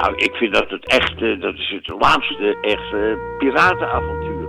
Nou, 0.00 0.14
ik 0.16 0.34
vind 0.34 0.54
dat 0.54 0.70
het 0.70 0.86
echt, 0.86 1.18
dat 1.40 1.54
is 1.54 1.70
het 1.70 1.88
laatste 2.00 2.58
echte 2.60 3.18
piratenavontuur. 3.38 4.48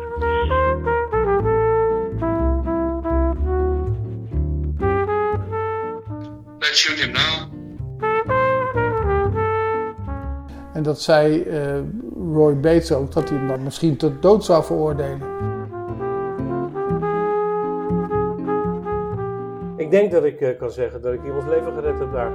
Let's 6.60 6.80
shoot 6.80 7.00
him 7.00 7.12
now. 7.12 7.50
En 10.74 10.84
dat 10.84 11.02
zei 11.02 11.44
uh, 11.44 11.80
Roy 12.34 12.56
Bates 12.60 12.92
ook, 12.92 13.12
dat 13.12 13.30
hij 13.30 13.38
hem 13.38 13.48
dan 13.48 13.64
misschien 13.64 13.98
tot 13.98 14.22
dood 14.22 14.46
zou 14.46 14.64
veroordelen. 14.64 15.22
Ik 19.78 19.92
denk 19.92 20.12
dat 20.12 20.24
ik 20.24 20.42
uh, 20.42 20.58
kan 20.58 20.72
zeggen 20.72 21.02
dat 21.02 21.14
ik 21.14 21.24
iemands 21.24 21.46
leven 21.46 21.74
gered 21.74 22.00
heb 22.00 22.12
daar. 22.12 22.32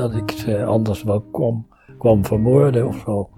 Dat 0.00 0.14
ik 0.14 0.30
ze 0.30 0.64
anders 0.64 1.02
wel 1.02 1.20
kwam, 1.32 1.66
kwam 1.98 2.24
vermoorden 2.24 2.86
of 2.86 2.96
zo. 2.96 3.28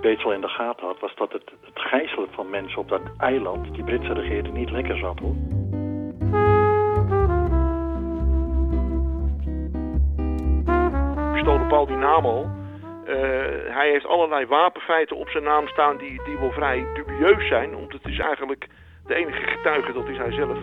Bates 0.00 0.34
in 0.34 0.40
de 0.40 0.48
gaten 0.48 0.86
had, 0.86 1.00
was 1.00 1.14
dat 1.16 1.32
het, 1.32 1.42
het 1.60 1.78
gijzelen 1.78 2.28
van 2.30 2.50
mensen 2.50 2.78
op 2.78 2.88
dat 2.88 3.00
eiland, 3.16 3.74
die 3.74 3.84
Britse 3.84 4.12
regering, 4.12 4.54
niet 4.54 4.70
lekker 4.70 4.98
zat 4.98 5.18
hoor. 5.18 5.34
Paul 11.68 11.86
die 11.86 11.96
naam 11.96 12.24
al. 12.24 12.46
Uh, 13.08 13.14
hij 13.74 13.90
heeft 13.90 14.06
allerlei 14.06 14.46
wapenfeiten 14.46 15.16
op 15.16 15.28
zijn 15.28 15.44
naam 15.44 15.68
staan 15.68 15.96
die, 15.96 16.24
die 16.24 16.38
wel 16.38 16.52
vrij 16.52 16.86
dubieus 16.94 17.48
zijn. 17.48 17.70
Want 17.70 17.92
het 17.92 18.04
is 18.04 18.18
eigenlijk 18.18 18.66
de 19.06 19.14
enige 19.14 19.42
getuige, 19.42 19.92
dat 19.92 20.08
is 20.08 20.16
hij 20.16 20.32
zelf. 20.32 20.58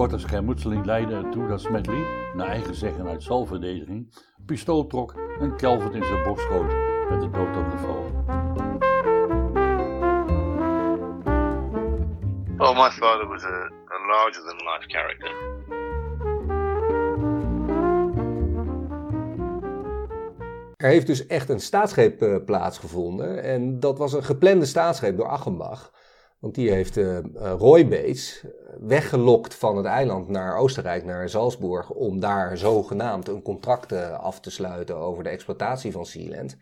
korte 0.00 0.18
schermutseling 0.18 0.84
leidde 0.84 1.14
ertoe 1.14 1.48
dat 1.48 1.60
Smedley, 1.60 2.06
naar 2.34 2.46
eigen 2.46 2.74
zeggen 2.74 3.08
uit 3.08 3.22
zelfverdediging, 3.22 4.14
een 4.38 4.44
pistool 4.46 4.86
trok 4.86 5.14
en 5.40 5.56
Calvert 5.56 5.94
in 5.94 6.04
zijn 6.04 6.22
borst 6.22 6.44
schoot 6.44 6.72
met 7.10 7.20
de 7.20 7.30
dood 7.30 7.56
op 7.56 7.70
de 7.70 7.78
val. 7.78 8.02
Well, 12.56 12.74
my 12.74 12.90
father 12.90 13.26
was 13.26 13.44
a, 13.44 13.70
a 13.90 14.06
larger 14.06 14.42
than 14.42 14.56
life 14.56 14.86
character. 14.86 15.59
Er 20.80 20.88
heeft 20.88 21.06
dus 21.06 21.26
echt 21.26 21.48
een 21.48 21.60
staatsgreep 21.60 22.22
uh, 22.22 22.36
plaatsgevonden. 22.44 23.42
En 23.42 23.80
dat 23.80 23.98
was 23.98 24.12
een 24.12 24.24
geplande 24.24 24.64
staatsgreep 24.64 25.16
door 25.16 25.28
Achenbach. 25.28 25.92
Want 26.38 26.54
die 26.54 26.70
heeft 26.70 26.96
uh, 26.96 27.18
Roy 27.58 27.88
Bates 27.88 28.44
weggelokt 28.78 29.54
van 29.54 29.76
het 29.76 29.86
eiland 29.86 30.28
naar 30.28 30.56
Oostenrijk, 30.56 31.04
naar 31.04 31.28
Salzburg, 31.28 31.90
om 31.90 32.20
daar 32.20 32.56
zogenaamd 32.56 33.28
een 33.28 33.42
contract 33.42 33.92
af 34.12 34.40
te 34.40 34.50
sluiten 34.50 34.96
over 34.96 35.22
de 35.22 35.28
exploitatie 35.28 35.92
van 35.92 36.06
Sealand. 36.06 36.56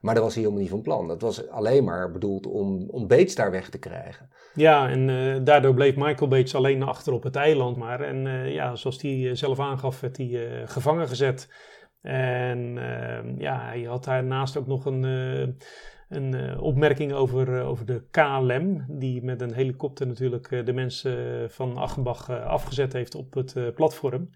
Maar 0.00 0.14
dat 0.14 0.22
was 0.22 0.34
hij 0.34 0.42
helemaal 0.42 0.62
niet 0.62 0.72
van 0.72 0.82
plan. 0.82 1.08
Dat 1.08 1.20
was 1.20 1.48
alleen 1.48 1.84
maar 1.84 2.12
bedoeld 2.12 2.46
om, 2.46 2.88
om 2.90 3.06
Bates 3.06 3.34
daar 3.34 3.50
weg 3.50 3.68
te 3.68 3.78
krijgen. 3.78 4.30
Ja, 4.54 4.88
en 4.88 5.44
daardoor 5.44 5.74
bleef 5.74 5.96
Michael 5.96 6.30
Bates 6.30 6.54
alleen 6.54 6.82
achter 6.82 7.12
op 7.12 7.22
het 7.22 7.36
eiland 7.36 7.76
maar. 7.76 8.00
En 8.00 8.50
ja, 8.52 8.76
zoals 8.76 9.02
hij 9.02 9.34
zelf 9.34 9.60
aangaf, 9.60 10.00
werd 10.00 10.16
hij 10.16 10.62
gevangen 10.66 11.08
gezet. 11.08 11.48
En 12.12 12.78
ehm, 12.78 13.40
ja, 13.40 13.60
hij 13.60 13.82
had 13.82 14.04
daarnaast 14.04 14.56
ook 14.56 14.66
nog 14.66 14.84
een 14.84 15.04
een 16.08 16.34
uh, 16.34 16.62
opmerking 16.62 17.12
over, 17.12 17.48
uh, 17.48 17.68
over 17.68 17.86
de 17.86 18.02
KLM, 18.10 18.84
die 18.88 19.22
met 19.22 19.40
een 19.40 19.54
helikopter 19.54 20.06
natuurlijk 20.06 20.66
de 20.66 20.72
mensen 20.72 21.50
van 21.50 21.76
Achenbach 21.76 22.30
afgezet 22.30 22.92
heeft 22.92 23.14
op 23.14 23.34
het 23.34 23.74
platform. 23.74 24.30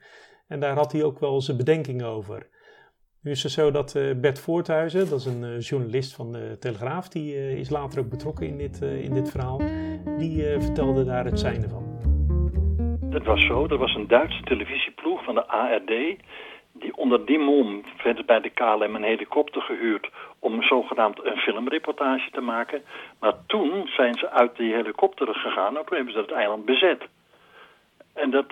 En 0.49 0.61
daar 0.61 0.75
had 0.75 0.93
hij 0.93 1.05
ook 1.05 1.19
wel 1.19 1.41
zijn 1.41 1.57
bedenking 1.57 2.03
over. 2.03 2.47
Nu 3.23 3.31
is 3.31 3.43
het 3.43 3.53
zo 3.53 3.71
dat 3.71 3.93
Bert 4.21 4.39
Voorthuizen, 4.39 5.09
dat 5.09 5.19
is 5.19 5.27
een 5.27 5.59
journalist 5.59 6.15
van 6.15 6.33
de 6.33 6.57
Telegraaf, 6.59 7.09
die 7.09 7.59
is 7.59 7.71
later 7.71 8.01
ook 8.01 8.09
betrokken 8.09 8.47
in 8.47 8.57
dit, 8.57 8.83
in 8.83 9.15
dit 9.15 9.31
verhaal, 9.31 9.61
die 10.19 10.43
vertelde 10.59 11.05
daar 11.05 11.25
het 11.25 11.39
zijnde 11.39 11.69
van. 11.69 11.87
Het 13.11 13.25
was 13.25 13.47
zo, 13.47 13.67
er 13.67 13.79
was 13.79 13.95
een 13.95 14.09
Duitse 14.09 14.43
televisieploeg 14.43 15.25
van 15.25 15.35
de 15.35 15.47
ARD 15.47 16.17
die 16.79 16.97
onder 16.97 17.27
die 17.27 17.39
mom 17.39 17.83
werd 18.03 18.27
bij 18.27 18.41
de 18.41 18.51
KLM 18.51 18.95
een 18.95 19.03
helikopter 19.03 19.63
gehuurd 19.63 20.11
om 20.39 20.63
zogenaamd 20.63 21.25
een 21.25 21.37
filmreportage 21.37 22.31
te 22.31 22.41
maken. 22.41 22.83
Maar 23.21 23.35
toen 23.47 23.87
zijn 23.87 24.15
ze 24.15 24.31
uit 24.31 24.57
die 24.57 24.75
helikopteren 24.75 25.35
gegaan 25.35 25.77
en 25.77 25.85
toen 25.85 25.97
hebben 25.97 26.15
ze 26.15 26.21
het 26.21 26.31
eiland 26.31 26.65
bezet. 26.65 27.03
En 28.15 28.31
dat, 28.31 28.47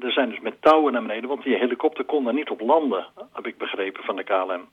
er 0.00 0.12
zijn 0.12 0.28
dus 0.28 0.40
met 0.40 0.62
touwen 0.62 0.92
naar 0.92 1.02
beneden, 1.02 1.28
want 1.28 1.42
die 1.42 1.56
helikopter 1.56 2.04
kon 2.04 2.24
daar 2.24 2.34
niet 2.34 2.50
op 2.50 2.60
landen, 2.60 3.06
heb 3.32 3.46
ik 3.46 3.58
begrepen 3.58 4.04
van 4.04 4.16
de 4.16 4.24
KLM. 4.24 4.68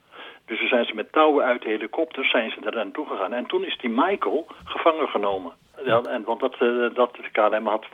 Dus 0.51 0.59
toen 0.59 0.69
zijn 0.69 0.85
ze 0.85 0.95
met 0.95 1.12
touwen 1.12 1.45
uit 1.45 1.62
de 1.62 1.69
helikopter 1.69 2.25
zijn 2.25 2.51
ze 2.51 2.59
er 2.66 2.75
naartoe 2.75 3.07
gegaan. 3.07 3.34
En 3.34 3.45
toen 3.45 3.66
is 3.66 3.78
die 3.78 3.89
Michael 3.89 4.47
gevangen 4.63 5.07
genomen. 5.07 5.51
En, 5.85 6.23
want 6.23 6.39
dat, 6.39 6.56
uh, 6.59 6.94
dat 6.94 7.16
de 7.16 7.29
KLM 7.31 7.67
had, 7.67 7.85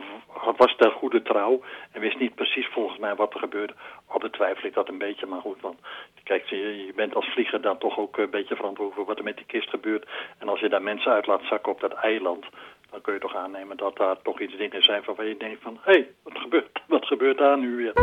was 0.57 0.75
ter 0.77 0.91
goede 0.91 1.21
trouw 1.21 1.61
en 1.91 2.01
wist 2.01 2.19
niet 2.19 2.35
precies 2.35 2.67
volgens 2.67 2.99
mij 2.99 3.15
wat 3.15 3.33
er 3.33 3.39
gebeurde. 3.39 3.73
Al 4.07 4.19
betwijfel 4.19 4.67
ik 4.67 4.73
dat 4.73 4.89
een 4.89 4.97
beetje, 4.97 5.25
maar 5.25 5.41
goed. 5.41 5.61
Want 5.61 5.79
kijk, 6.23 6.45
je, 6.45 6.85
je 6.85 6.93
bent 6.95 7.15
als 7.15 7.25
vlieger 7.25 7.61
dan 7.61 7.77
toch 7.77 7.97
ook 7.97 8.17
een 8.17 8.29
beetje 8.29 8.55
verantwoordelijk 8.55 8.95
voor 8.95 9.05
wat 9.05 9.17
er 9.17 9.23
met 9.23 9.37
die 9.37 9.45
kist 9.45 9.69
gebeurt. 9.69 10.07
En 10.37 10.49
als 10.49 10.59
je 10.59 10.69
daar 10.69 10.81
mensen 10.81 11.11
uit 11.11 11.27
laat 11.27 11.43
zakken 11.43 11.71
op 11.71 11.79
dat 11.79 11.93
eiland, 11.93 12.45
dan 12.91 13.01
kun 13.01 13.13
je 13.13 13.19
toch 13.19 13.35
aannemen 13.35 13.77
dat 13.77 13.97
daar 13.97 14.21
toch 14.21 14.39
iets 14.39 14.57
dingen 14.57 14.83
zijn 14.83 15.03
van 15.03 15.15
waar 15.15 15.25
je 15.25 15.37
denkt 15.37 15.61
van... 15.61 15.77
hé, 15.81 15.91
hey, 15.91 16.07
wat, 16.23 16.37
gebeurt, 16.37 16.81
wat 16.87 17.05
gebeurt 17.05 17.37
daar 17.37 17.57
nu 17.57 17.75
weer? 17.75 17.93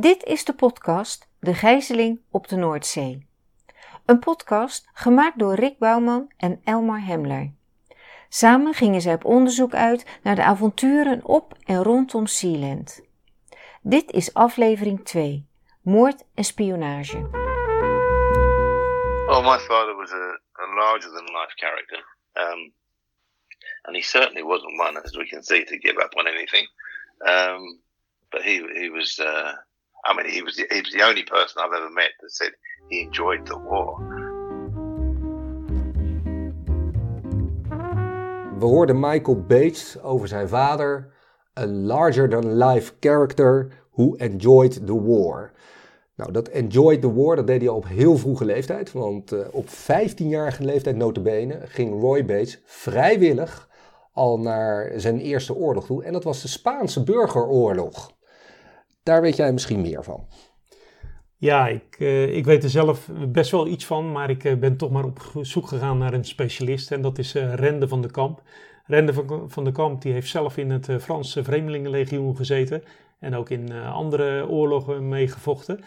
Dit 0.00 0.24
is 0.24 0.44
de 0.44 0.54
podcast 0.54 1.28
De 1.40 1.54
Gijzeling 1.54 2.20
op 2.30 2.48
de 2.48 2.56
Noordzee. 2.56 3.26
Een 4.06 4.18
podcast 4.18 4.88
gemaakt 4.92 5.38
door 5.38 5.54
Rick 5.54 5.78
Bouwman 5.78 6.32
en 6.36 6.60
Elmar 6.64 7.00
Hemler. 7.00 7.52
Samen 8.28 8.74
gingen 8.74 9.00
zij 9.00 9.14
op 9.14 9.24
onderzoek 9.24 9.74
uit 9.74 10.18
naar 10.22 10.34
de 10.34 10.42
avonturen 10.42 11.24
op 11.24 11.54
en 11.64 11.82
rondom 11.82 12.26
Sealand. 12.26 13.06
Dit 13.82 14.12
is 14.12 14.34
aflevering 14.34 15.04
2: 15.04 15.46
Moord 15.82 16.24
en 16.34 16.44
spionage. 16.44 17.20
Well, 19.26 19.42
my 19.42 19.58
father 19.58 19.94
was 19.96 20.12
a, 20.12 20.40
a 20.52 20.74
larger 20.74 21.10
than 21.10 21.24
life 21.24 21.52
character. 21.54 22.04
Um, 22.32 22.72
and 23.82 23.96
he 23.96 24.02
certainly 24.02 24.42
wasn't 24.42 24.80
one, 24.80 25.02
as 25.02 25.16
we 25.16 25.26
can 25.28 25.42
see, 25.42 25.64
to 25.64 25.76
give 25.76 26.04
up 26.04 26.16
on 26.16 26.26
anything. 26.26 26.68
Um, 27.18 27.80
but 28.30 28.42
he, 28.42 28.80
he 28.80 28.90
was. 28.90 29.18
Uh, 29.18 29.52
I 30.08 30.14
mean, 30.14 30.32
he 30.32 30.42
was, 30.42 30.56
the, 30.56 30.66
he 30.70 30.80
was 30.80 30.92
the 30.92 31.02
only 31.02 31.22
person 31.22 31.62
I've 31.62 31.72
ever 31.72 31.90
met 31.90 32.12
that 32.20 32.30
said 32.30 32.52
he 32.88 33.00
enjoyed 33.00 33.46
the 33.46 33.58
war. 33.58 33.98
We 38.58 38.64
hoorden 38.64 39.00
Michael 39.00 39.42
Bates 39.46 40.00
over 40.02 40.28
zijn 40.28 40.48
vader, 40.48 41.12
a 41.58 41.66
larger-than-life 41.66 42.92
character 43.00 43.68
who 43.90 44.16
enjoyed 44.16 44.86
the 44.86 45.02
war. 45.02 45.52
Nou, 46.14 46.32
dat 46.32 46.48
enjoyed 46.48 47.00
the 47.00 47.14
war, 47.14 47.36
dat 47.36 47.46
deed 47.46 47.60
hij 47.60 47.70
op 47.70 47.86
heel 47.86 48.16
vroege 48.16 48.44
leeftijd. 48.44 48.92
Want 48.92 49.32
uh, 49.32 49.40
op 49.50 49.66
15-jarige 49.68 50.64
leeftijd, 50.64 50.96
notabene, 50.96 51.60
ging 51.64 52.00
Roy 52.00 52.24
Bates 52.24 52.60
vrijwillig 52.64 53.68
al 54.12 54.38
naar 54.38 54.92
zijn 54.96 55.20
eerste 55.20 55.54
oorlog 55.54 55.86
toe. 55.86 56.04
En 56.04 56.12
dat 56.12 56.24
was 56.24 56.42
de 56.42 56.48
Spaanse 56.48 57.02
burgeroorlog. 57.02 58.16
Daar 59.08 59.20
weet 59.20 59.36
jij 59.36 59.52
misschien 59.52 59.80
meer 59.80 60.04
van. 60.04 60.26
Ja, 61.36 61.68
ik, 61.68 61.96
uh, 61.98 62.36
ik 62.36 62.44
weet 62.44 62.64
er 62.64 62.70
zelf 62.70 63.10
best 63.28 63.50
wel 63.50 63.66
iets 63.66 63.86
van, 63.86 64.12
maar 64.12 64.30
ik 64.30 64.44
uh, 64.44 64.54
ben 64.54 64.76
toch 64.76 64.90
maar 64.90 65.04
op 65.04 65.20
zoek 65.40 65.66
gegaan 65.68 65.98
naar 65.98 66.12
een 66.12 66.24
specialist. 66.24 66.92
En 66.92 67.02
dat 67.02 67.18
is 67.18 67.36
uh, 67.36 67.54
Rende 67.54 67.88
van 67.88 68.02
de 68.02 68.10
Kamp. 68.10 68.42
Rende 68.86 69.12
van, 69.12 69.44
van 69.46 69.64
de 69.64 69.72
Kamp 69.72 70.02
die 70.02 70.12
heeft 70.12 70.28
zelf 70.28 70.56
in 70.56 70.70
het 70.70 70.88
Franse 71.00 71.44
Vreemdelingenlegioen 71.44 72.36
gezeten. 72.36 72.82
En 73.18 73.34
ook 73.34 73.50
in 73.50 73.72
andere 73.72 74.48
oorlogen 74.48 75.08
meegevochten. 75.08 75.80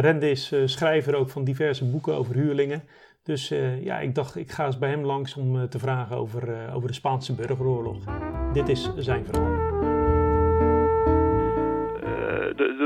Rende 0.00 0.30
is 0.30 0.52
schrijver 0.64 1.14
ook 1.14 1.30
van 1.30 1.44
diverse 1.44 1.84
boeken 1.84 2.14
over 2.14 2.34
huurlingen. 2.34 2.82
Dus 3.22 3.48
ja, 3.80 3.98
ik 4.00 4.14
dacht, 4.14 4.36
ik 4.36 4.50
ga 4.50 4.66
eens 4.66 4.78
bij 4.78 4.90
hem 4.90 5.04
langs 5.04 5.34
om 5.34 5.68
te 5.68 5.78
vragen 5.78 6.16
over, 6.16 6.72
over 6.74 6.88
de 6.88 6.94
Spaanse 6.94 7.34
burgeroorlog. 7.34 8.04
Dit 8.52 8.68
is 8.68 8.90
zijn 8.96 9.24
verhaal 9.24 9.61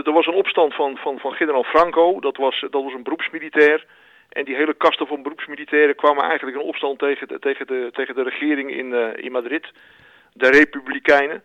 er 0.05 0.13
was 0.13 0.27
een 0.27 0.35
opstand 0.35 0.75
van, 0.75 0.97
van, 0.97 1.19
van 1.19 1.33
generaal 1.33 1.65
Franco, 1.65 2.21
dat 2.21 2.37
was, 2.37 2.61
dat 2.71 2.83
was 2.83 2.93
een 2.93 3.03
beroepsmilitair. 3.03 3.87
En 4.29 4.45
die 4.45 4.57
hele 4.57 4.75
kasten 4.75 5.07
van 5.07 5.23
beroepsmilitairen 5.23 5.95
kwamen 5.95 6.25
eigenlijk 6.25 6.57
in 6.57 6.63
opstand 6.63 6.99
tegen 6.99 7.29
de, 7.29 7.39
tegen 7.39 7.67
de, 7.67 7.89
tegen 7.93 8.15
de 8.15 8.23
regering 8.23 8.71
in, 8.71 8.87
uh, 8.87 9.17
in 9.17 9.33
Madrid. 9.33 9.67
de 10.33 10.51
Republikeinen. 10.51 11.43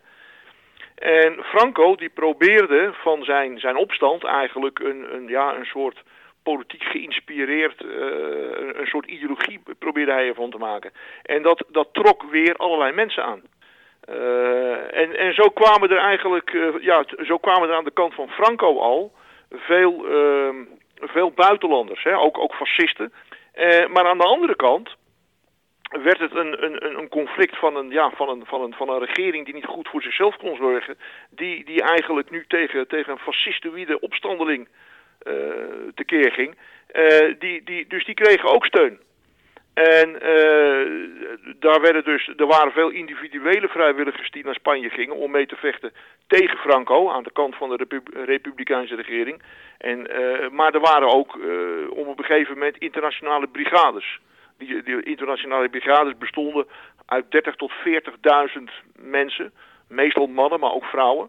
En 0.94 1.42
Franco 1.42 1.94
die 1.94 2.08
probeerde 2.08 2.92
van 2.92 3.24
zijn, 3.24 3.58
zijn 3.58 3.76
opstand 3.76 4.24
eigenlijk 4.24 4.78
een, 4.78 5.14
een, 5.14 5.28
ja, 5.28 5.54
een 5.54 5.64
soort 5.64 6.02
politiek 6.42 6.82
geïnspireerd, 6.82 7.82
uh, 7.82 7.90
een 8.78 8.86
soort 8.86 9.06
ideologie 9.06 9.60
probeerde 9.78 10.12
hij 10.12 10.28
ervan 10.28 10.50
te 10.50 10.58
maken. 10.58 10.92
En 11.22 11.42
dat, 11.42 11.64
dat 11.68 11.88
trok 11.92 12.22
weer 12.22 12.56
allerlei 12.56 12.92
mensen 12.92 13.24
aan. 13.24 13.42
Uh, 14.08 14.96
en, 14.96 15.16
en 15.16 15.34
zo 15.34 15.48
kwamen 15.48 15.90
er 15.90 15.98
eigenlijk, 15.98 16.52
uh, 16.52 16.74
ja, 16.80 17.04
zo 17.24 17.38
kwamen 17.38 17.68
er 17.68 17.74
aan 17.74 17.84
de 17.84 17.90
kant 17.90 18.14
van 18.14 18.28
Franco 18.28 18.78
al 18.78 19.12
veel, 19.50 20.04
veel 21.00 21.30
buitenlanders, 21.30 22.02
hè, 22.02 22.18
ook, 22.18 22.38
ook 22.38 22.54
fascisten. 22.54 23.12
maar 23.92 24.04
aan 24.04 24.18
de 24.18 24.24
andere 24.24 24.56
kant 24.56 24.96
werd 26.02 26.18
het 26.18 26.34
een, 26.34 26.64
een, 26.64 26.98
een 26.98 27.08
conflict 27.08 27.58
van 27.58 27.76
een, 27.76 27.90
ja, 27.90 28.10
van, 28.10 28.28
een, 28.28 28.46
van, 28.46 28.62
een, 28.62 28.74
van 28.74 28.88
een 28.88 29.04
regering 29.04 29.44
die 29.44 29.54
niet 29.54 29.66
goed 29.66 29.88
voor 29.88 30.02
zichzelf 30.02 30.36
kon 30.36 30.56
zorgen. 30.56 30.98
Die, 31.30 31.64
die 31.64 31.82
eigenlijk 31.82 32.30
nu 32.30 32.44
tegen, 32.48 32.88
tegen 32.88 33.12
een 33.12 33.18
fascistoïde 33.18 34.00
opstandeling 34.00 34.68
tekeer 35.94 36.32
ging. 36.32 36.56
Die, 37.38 37.62
die, 37.64 37.86
dus 37.86 38.04
die 38.04 38.14
kregen 38.14 38.48
ook 38.48 38.66
steun. 38.66 39.00
En 39.74 40.08
uh, 40.08 40.86
daar 41.58 41.80
werden 41.80 42.04
dus, 42.04 42.30
er 42.36 42.46
waren 42.46 42.72
veel 42.72 42.90
individuele 42.90 43.68
vrijwilligers 43.68 44.30
die 44.30 44.44
naar 44.44 44.54
Spanje 44.54 44.90
gingen 44.90 45.16
om 45.16 45.30
mee 45.30 45.46
te 45.46 45.56
vechten 45.56 45.92
tegen 46.26 46.58
Franco 46.58 47.10
aan 47.10 47.22
de 47.22 47.32
kant 47.32 47.56
van 47.56 47.68
de 47.68 47.76
Repu 47.76 48.02
Republikeinse 48.24 48.94
regering. 48.94 49.42
En, 49.78 50.08
maar 50.52 50.74
er 50.74 50.80
waren 50.80 51.08
ook 51.08 51.38
op 51.88 52.18
een 52.18 52.24
gegeven 52.24 52.54
moment 52.54 52.76
internationale 52.76 53.46
brigades. 53.46 54.20
Die, 54.58 54.82
die 54.82 55.02
internationale 55.02 55.68
brigades 55.68 56.18
bestonden 56.18 56.66
uit 57.06 57.30
30 57.30 57.56
tot 57.56 57.72
40.000 57.72 58.62
mensen, 58.96 59.52
meestal 59.88 60.26
mannen, 60.26 60.60
maar 60.60 60.72
ook 60.72 60.84
vrouwen. 60.84 61.28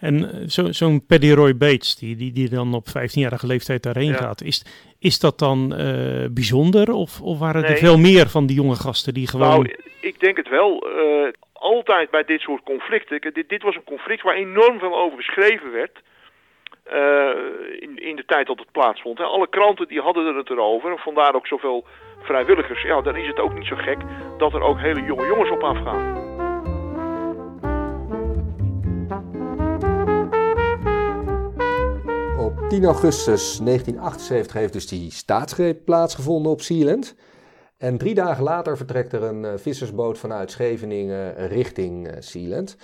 En 0.00 0.42
zo'n 0.50 0.72
zo 0.72 0.98
Paddy 1.06 1.32
Roy 1.32 1.56
Bates, 1.56 1.96
die, 1.96 2.16
die, 2.16 2.32
die 2.32 2.48
dan 2.48 2.74
op 2.74 2.86
15-jarige 2.88 3.46
leeftijd 3.46 3.82
daarheen 3.82 4.10
ja. 4.10 4.16
gaat, 4.16 4.42
is, 4.42 4.64
is 5.04 5.18
dat 5.18 5.38
dan 5.38 5.58
uh, 5.72 6.26
bijzonder? 6.30 6.92
Of, 6.92 7.20
of 7.20 7.38
waren 7.38 7.62
nee. 7.62 7.70
er 7.70 7.76
veel 7.76 7.98
meer 7.98 8.28
van 8.28 8.46
die 8.46 8.56
jonge 8.56 8.74
gasten 8.74 9.14
die 9.14 9.28
gewoon... 9.28 9.48
Nou, 9.48 9.74
ik 10.00 10.20
denk 10.20 10.36
het 10.36 10.48
wel. 10.48 10.86
Uh, 10.88 11.32
altijd 11.52 12.10
bij 12.10 12.24
dit 12.24 12.40
soort 12.40 12.62
conflicten. 12.62 13.20
Dit, 13.20 13.48
dit 13.48 13.62
was 13.62 13.74
een 13.74 13.84
conflict 13.84 14.22
waar 14.22 14.34
enorm 14.34 14.78
veel 14.78 14.96
over 14.98 15.18
geschreven 15.22 15.72
werd. 15.72 15.96
Uh, 16.92 17.30
in, 17.78 17.98
in 17.98 18.16
de 18.16 18.24
tijd 18.26 18.46
dat 18.46 18.58
het 18.58 18.72
plaatsvond. 18.72 19.18
Hè. 19.18 19.24
Alle 19.24 19.48
kranten 19.48 19.88
die 19.88 20.00
hadden 20.00 20.26
er 20.26 20.36
het 20.36 20.50
erover. 20.50 20.98
Vandaar 20.98 21.34
ook 21.34 21.46
zoveel 21.46 21.84
vrijwilligers. 22.22 22.82
Ja, 22.82 23.00
dan 23.00 23.16
is 23.16 23.26
het 23.26 23.38
ook 23.38 23.54
niet 23.54 23.66
zo 23.66 23.76
gek 23.76 23.98
dat 24.38 24.54
er 24.54 24.62
ook 24.62 24.78
hele 24.78 25.02
jonge 25.02 25.26
jongens 25.26 25.50
op 25.50 25.62
afgaan. 25.62 26.42
10 32.74 32.84
augustus 32.84 33.58
1978 33.58 34.52
heeft 34.52 34.72
dus 34.72 34.86
die 34.86 35.12
staatsgreep 35.12 35.84
plaatsgevonden 35.84 36.52
op 36.52 36.60
Sealand. 36.60 37.14
En 37.76 37.98
drie 37.98 38.14
dagen 38.14 38.44
later 38.44 38.76
vertrekt 38.76 39.12
er 39.12 39.22
een 39.22 39.44
uh, 39.44 39.52
vissersboot 39.56 40.18
vanuit 40.18 40.50
Scheveningen 40.50 41.46
richting 41.46 42.06
uh, 42.06 42.16
Sealand. 42.18 42.76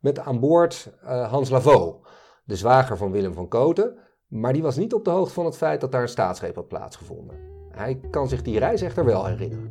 Met 0.00 0.18
aan 0.18 0.40
boord 0.40 0.90
uh, 1.04 1.30
Hans 1.30 1.50
Lavaux, 1.50 2.08
de 2.44 2.56
zwager 2.56 2.96
van 2.96 3.10
Willem 3.10 3.32
van 3.32 3.48
Koten. 3.48 3.98
Maar 4.28 4.52
die 4.52 4.62
was 4.62 4.76
niet 4.76 4.94
op 4.94 5.04
de 5.04 5.10
hoogte 5.10 5.34
van 5.34 5.44
het 5.44 5.56
feit 5.56 5.80
dat 5.80 5.92
daar 5.92 6.02
een 6.02 6.08
staatsgreep 6.08 6.54
had 6.54 6.68
plaatsgevonden. 6.68 7.36
Hij 7.70 8.00
kan 8.10 8.28
zich 8.28 8.42
die 8.42 8.58
reis 8.58 8.82
echter 8.82 9.04
wel 9.04 9.26
herinneren. 9.26 9.70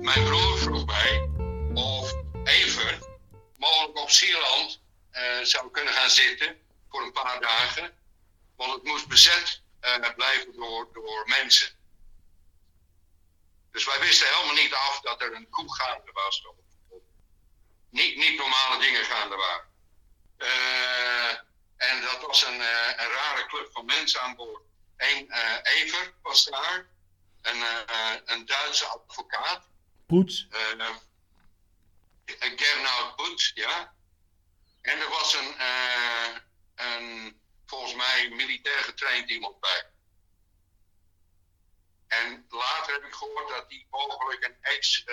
Mijn 0.00 0.24
broer 0.24 0.56
vroeg 0.56 0.86
mij 0.86 1.28
of 1.74 2.14
Evert 2.44 3.08
mogelijk 3.56 4.02
op 4.02 4.08
Sierland 4.08 4.88
uh, 5.12 5.40
zou 5.42 5.70
kunnen 5.70 5.92
gaan 5.94 6.10
zitten 6.10 6.60
voor 6.90 7.02
een 7.02 7.12
paar 7.12 7.40
dagen. 7.40 7.98
Want 8.56 8.72
het 8.72 8.82
moest 8.82 9.06
bezet 9.06 9.62
uh, 9.80 10.14
blijven 10.14 10.54
door, 10.54 10.88
door 10.92 11.28
mensen. 11.28 11.78
Dus 13.72 13.84
wij 13.84 14.00
wisten 14.00 14.28
helemaal 14.28 14.62
niet 14.62 14.74
af 14.74 15.00
dat 15.00 15.22
er 15.22 15.34
een 15.34 15.50
koe 15.50 15.74
gaande 15.74 16.12
was. 16.12 16.46
Of, 16.46 16.54
of 16.88 17.02
niet, 17.90 18.16
niet 18.16 18.38
normale 18.38 18.80
dingen 18.80 19.04
gaande 19.04 19.36
waren. 19.36 19.68
Uh, 20.38 21.30
en 21.76 22.00
dat 22.00 22.20
was 22.26 22.44
een, 22.44 22.60
een 22.60 23.10
rare 23.10 23.46
club 23.46 23.70
van 23.72 23.84
mensen 23.84 24.20
aan 24.20 24.36
boord. 24.36 24.62
Eén 24.96 25.32
Ever 25.62 26.14
was 26.22 26.44
daar, 26.44 26.86
een, 27.42 27.62
een 28.24 28.46
Duitse 28.46 28.86
advocaat. 28.86 29.64
Poets? 30.06 30.46
Gernot 32.38 33.16
Poets, 33.16 33.52
ja. 33.54 33.94
En 34.80 35.00
er 35.00 35.08
was 35.08 35.34
een, 35.34 35.54
een, 36.74 37.40
volgens 37.66 37.94
mij, 37.94 38.30
militair 38.30 38.82
getraind 38.82 39.30
iemand 39.30 39.60
bij. 39.60 39.90
En 42.06 42.46
later 42.48 42.92
heb 42.92 43.04
ik 43.04 43.14
gehoord 43.14 43.48
dat 43.48 43.68
die 43.68 43.86
mogelijk 43.90 44.44
een 44.44 44.56
ex, 44.60 45.04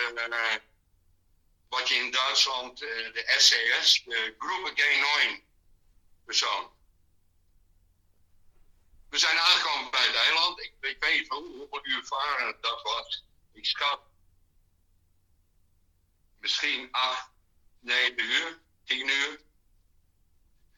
wat 1.70 1.88
je 1.88 1.96
in 1.96 2.12
Duitsland, 2.12 2.78
de 2.78 3.34
SAS, 3.38 4.04
de 4.06 4.36
Groepe 4.38 4.72
G9 4.72 5.44
persoon. 6.26 6.76
We 9.10 9.18
zijn 9.18 9.40
aangekomen 9.40 9.92
bij 9.92 10.06
het 10.06 10.16
eiland. 10.16 10.60
Ik, 10.60 10.74
ik 10.80 10.98
weet 11.00 11.20
niet 11.20 11.28
hoe, 11.28 11.58
hoeveel 11.58 11.86
uur 11.86 12.06
varen 12.06 12.62
dat 12.62 12.82
was. 12.82 13.24
Ik 13.54 13.66
schat 13.66 14.02
misschien 16.40 16.92
acht, 16.92 17.30
negen 17.80 18.20
uur, 18.20 18.60
tien 18.86 19.08
uur. 19.08 19.40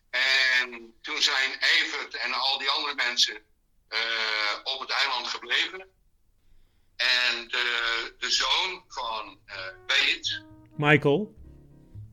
En 0.09 0.93
toen 1.01 1.21
zijn 1.21 1.51
Evert 1.59 2.15
en 2.15 2.33
al 2.33 2.57
die 2.57 2.69
andere 2.69 2.95
mensen 2.95 3.35
uh, 3.89 4.73
op 4.73 4.79
het 4.79 4.89
eiland 4.89 5.27
gebleven. 5.27 5.79
En 6.95 7.47
de, 7.47 8.15
de 8.17 8.29
zoon 8.29 8.83
van 8.87 9.39
uh, 9.45 9.55
Bates, 9.87 10.43
Michael. 10.77 11.35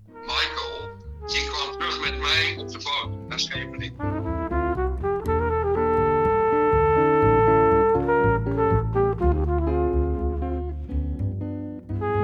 Michael, 0.07 0.91
die 1.27 1.51
kwam 1.51 1.73
terug 1.73 2.01
met 2.01 2.19
mij 2.19 2.57
op 2.59 2.69
de 2.69 2.79
boot 2.79 3.29
naar 3.29 3.41
Scheveningen. 3.41 4.25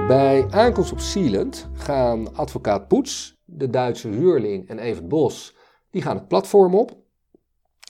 Bij 0.07 0.47
aankomst 0.51 0.93
op 0.93 1.01
Sealand 1.01 1.71
gaan 1.75 2.35
advocaat 2.35 2.89
Poets, 2.89 3.35
de 3.45 3.71
Duitse 3.71 4.09
huurling 4.09 4.69
en 4.69 4.79
Evert 4.79 5.09
Bos, 5.09 5.55
die 5.93 6.03
gaan 6.03 6.17
het 6.17 6.29
platform 6.29 6.75
op. 6.75 6.93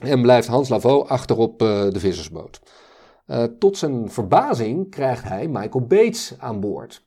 En 0.03 0.21
blijft 0.21 0.47
Hans 0.47 0.69
Lavaux 0.69 1.09
achter 1.09 1.37
op 1.37 1.61
uh, 1.61 1.67
de 1.89 1.99
vissersboot. 1.99 2.61
Uh, 3.27 3.43
tot 3.43 3.77
zijn 3.77 4.11
verbazing 4.11 4.89
krijgt 4.91 5.23
hij 5.23 5.47
Michael 5.47 5.85
Bates 5.85 6.33
aan 6.37 6.59
boord. 6.59 7.05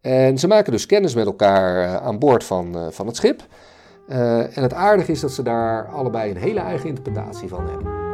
En 0.00 0.38
ze 0.38 0.46
maken 0.46 0.72
dus 0.72 0.86
kennis 0.86 1.14
met 1.14 1.26
elkaar 1.26 1.84
uh, 1.84 1.96
aan 1.96 2.18
boord 2.18 2.44
van, 2.44 2.92
van 2.92 3.06
het 3.06 3.16
schip. 3.16 3.46
en 4.06 4.62
het 4.62 4.72
aardige 4.72 5.12
is 5.12 5.20
dat 5.20 5.32
ze 5.32 5.42
daar 5.42 5.88
allebei 5.88 6.30
een 6.30 6.36
hele 6.36 6.60
eigen 6.60 6.88
interpretatie 6.88 7.48
van 7.48 7.68
hebben. 7.68 8.05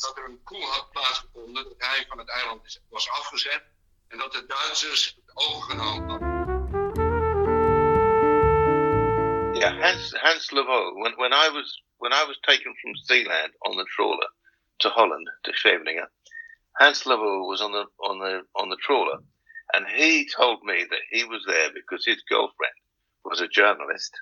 Dat 0.00 0.16
er 0.16 0.24
een 0.24 0.42
koe 0.44 0.64
had 0.64 0.90
plaatsgevonden, 0.90 1.64
dat 1.64 1.74
hij 1.78 2.04
van 2.08 2.18
het 2.18 2.28
eiland 2.28 2.80
was 2.88 3.10
afgezet 3.10 3.62
en 4.08 4.18
dat 4.18 4.32
de 4.32 4.46
Duitsers 4.46 5.16
het 5.16 5.36
overgenomen 5.36 6.08
hadden. 6.08 6.34
Yeah, 9.54 9.80
Hans, 9.80 10.12
Hans 10.12 10.50
Lavaux, 10.50 10.92
when, 11.00 11.14
when, 11.16 11.32
I 11.32 11.48
was, 11.52 11.82
when 11.96 12.12
I 12.12 12.24
was 12.26 12.38
taken 12.40 12.74
from 12.76 12.94
Zeeland 12.96 13.52
on 13.58 13.76
the 13.76 13.84
trawler 13.84 14.32
to 14.76 14.88
Holland, 14.88 15.30
to 15.42 15.52
Scheveningen, 15.52 16.10
Hans 16.72 17.04
Lavaux 17.04 17.46
was 17.48 17.60
on 17.60 17.72
the, 17.72 17.86
on, 17.96 18.18
the, 18.18 18.46
on 18.52 18.68
the 18.68 18.76
trawler 18.76 19.18
and 19.72 19.86
he 19.86 20.28
told 20.28 20.62
me 20.62 20.84
that 20.88 21.00
he 21.10 21.24
was 21.24 21.44
there 21.46 21.70
because 21.74 22.04
his 22.04 22.22
girlfriend 22.28 22.74
was 23.24 23.40
a 23.40 23.48
journalist, 23.48 24.12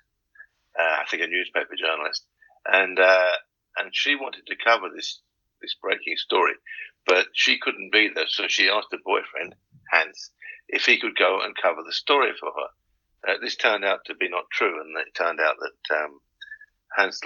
uh, 0.79 0.97
I 1.01 1.05
think 1.11 1.23
a 1.23 1.27
newspaper 1.27 1.75
journalist, 1.77 2.25
and 2.67 2.99
uh, 2.99 3.33
and 3.77 3.95
she 3.95 4.15
wanted 4.15 4.47
to 4.47 4.57
cover 4.57 4.89
this 4.95 5.21
this 5.65 5.77
breaking 5.81 6.17
story, 6.17 6.53
but 7.07 7.27
she 7.33 7.59
couldn't 7.59 7.93
be 7.93 8.11
there, 8.15 8.29
so 8.29 8.45
she 8.49 8.69
asked 8.69 8.93
her 8.93 8.99
boyfriend 9.05 9.55
Hans 9.91 10.31
if 10.69 10.85
he 10.85 11.01
could 11.01 11.17
go 11.17 11.41
and 11.43 11.57
cover 11.61 11.83
the 11.85 11.93
story 11.93 12.33
for 12.39 12.53
her. 12.53 13.33
Uh, 13.33 13.39
this 13.41 13.57
turned 13.57 13.85
out 13.85 14.01
to 14.05 14.15
be 14.15 14.29
not 14.29 14.45
true, 14.53 14.81
and 14.81 14.97
it 14.99 15.15
turned 15.15 15.41
out 15.41 15.57
that 15.59 15.97
um, 15.97 16.21
Hans 16.97 17.21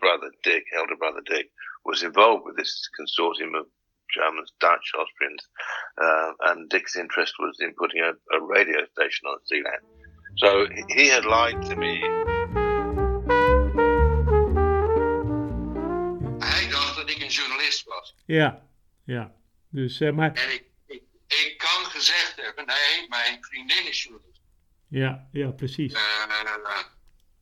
brother 0.00 0.30
Dick, 0.42 0.64
elder 0.76 0.96
brother 0.96 1.22
Dick, 1.24 1.50
was 1.84 2.02
involved 2.02 2.44
with 2.44 2.56
this 2.56 2.88
consortium 2.98 3.58
of 3.58 3.66
Germans, 4.14 4.52
Dutch, 4.60 4.92
Austrians, 4.98 5.46
uh, 6.02 6.32
and 6.50 6.68
Dick's 6.68 6.96
interest 6.96 7.34
was 7.38 7.56
in 7.60 7.74
putting 7.78 8.02
a, 8.02 8.12
a 8.36 8.40
radio 8.42 8.80
station 8.92 9.28
on 9.28 9.38
Sealand. 9.50 9.84
So 10.38 10.66
he 10.88 11.08
had 11.08 11.24
lied 11.24 11.62
to 11.62 11.76
me 11.76 12.02
was. 17.98 18.14
Ja, 18.26 18.66
ja. 19.04 19.34
Dus, 19.70 20.00
eh, 20.00 20.12
maar, 20.12 20.32
En 20.32 20.52
ik, 20.52 20.64
ik, 20.86 21.02
ik 21.26 21.54
kan 21.58 21.84
gezegd 21.90 22.36
hebben, 22.36 22.66
nee, 22.66 23.08
mijn 23.08 23.44
vriendin 23.44 23.88
is 23.88 24.02
journalist. 24.02 24.40
ja, 24.88 25.28
ja, 25.32 25.50
precies. 25.50 25.92
Eh, 25.92 26.84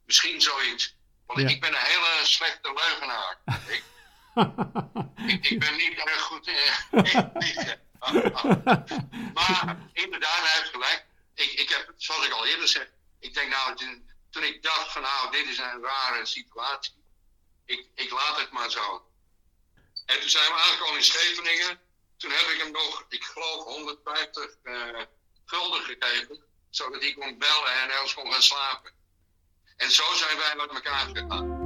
misschien 0.04 0.40
zoiets. 0.40 0.96
Want 1.26 1.40
Ja. 1.40 1.48
ik 1.48 1.60
ben 1.60 1.70
een 1.70 1.80
hele 1.80 2.24
slechte 2.26 2.72
leugenaar. 2.72 3.38
ik, 5.34 5.46
ik, 5.50 5.58
ben 5.60 5.76
niet 5.76 5.98
erg 5.98 6.20
goed 6.20 6.46
in 6.46 6.54
in 6.92 7.30
liegen. 7.34 7.80
maar 9.34 9.76
inderdaad, 9.92 10.38
hij 10.38 10.58
heeft 10.60 10.70
gelijk. 10.70 11.06
Ik, 11.34 11.52
ik 11.52 11.68
heb, 11.68 11.92
zoals 11.96 12.26
ik 12.26 12.32
al 12.32 12.46
eerder 12.46 12.68
zei, 12.68 12.86
ik 13.20 13.34
denk 13.34 13.50
nou, 13.50 13.76
toen, 13.76 14.10
toen 14.30 14.42
ik 14.42 14.62
dacht 14.62 14.92
van 14.92 15.02
nou, 15.02 15.30
dit 15.30 15.46
is 15.48 15.58
een 15.58 15.82
rare 15.82 16.26
situatie. 16.26 16.94
Ik, 17.64 17.86
ik 17.94 18.10
laat 18.10 18.40
het 18.40 18.50
maar 18.50 18.70
zo. 18.70 19.06
En 20.06 20.20
toen 20.20 20.28
zijn 20.28 20.44
we 20.44 20.62
aangekomen 20.64 20.96
in 20.96 21.02
Scheveningen. 21.02 21.80
Toen 22.16 22.30
heb 22.30 22.46
ik 22.54 22.60
hem 22.62 22.72
nog, 22.72 23.06
ik 23.08 23.22
geloof, 23.22 23.64
150 23.64 24.56
eh, 24.62 24.72
gulden 25.44 25.80
gegeven. 25.80 26.44
Zodat 26.70 27.02
hij 27.02 27.14
kon 27.14 27.38
bellen 27.38 27.72
en 27.82 27.90
ergens 27.90 28.14
kon 28.14 28.32
gaan 28.32 28.42
slapen. 28.42 28.90
En 29.76 29.90
zo 29.90 30.02
zijn 30.14 30.38
wij 30.38 30.54
met 30.56 30.70
elkaar 30.74 31.10
gegaan. 31.12 31.64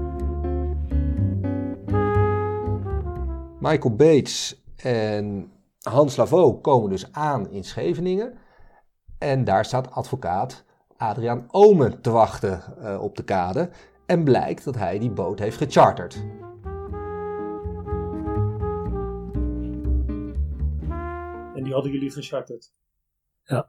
Michael 3.61 3.97
Bates 3.97 4.55
en 4.77 5.53
Hans 5.81 6.17
Lavaux 6.17 6.61
komen 6.63 6.91
dus 6.91 7.13
aan 7.13 7.51
in 7.51 7.65
Scheveningen. 7.65 8.39
En 9.19 9.45
daar 9.45 9.65
staat 9.65 9.91
advocaat 9.91 10.65
Adriaan 10.97 11.47
Omen 11.51 12.03
te 12.03 12.11
wachten 12.11 12.77
eh, 12.83 13.03
op 13.03 13.17
de 13.17 13.25
kade. 13.25 13.71
En 14.07 14.25
blijkt 14.25 14.65
dat 14.65 14.75
hij 14.75 14.99
die 14.99 15.11
boot 15.11 15.39
heeft 15.39 15.57
gecharterd. 15.57 16.17
Die 21.71 21.79
hadden 21.79 21.99
jullie 21.99 22.11
gecharterd. 22.11 22.73
Ja. 23.45 23.67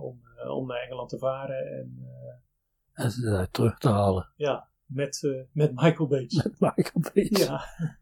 Om, 0.00 0.20
eh, 0.36 0.50
om 0.50 0.66
naar 0.66 0.78
Engeland 0.78 1.08
te 1.08 1.18
varen 1.18 1.66
en 1.66 1.98
eh, 2.00 3.04
En 3.04 3.10
ze 3.10 3.30
daar 3.30 3.50
terug 3.50 3.78
te 3.78 3.88
halen. 3.88 4.32
ja, 4.36 4.68
met, 4.86 5.24
eh, 5.24 5.42
met 5.52 5.74
Michael 5.74 6.08
Bates. 6.08 6.44
Met 6.44 6.60
Michael 6.60 7.00
Bates. 7.00 7.46
Ja. 7.46 7.64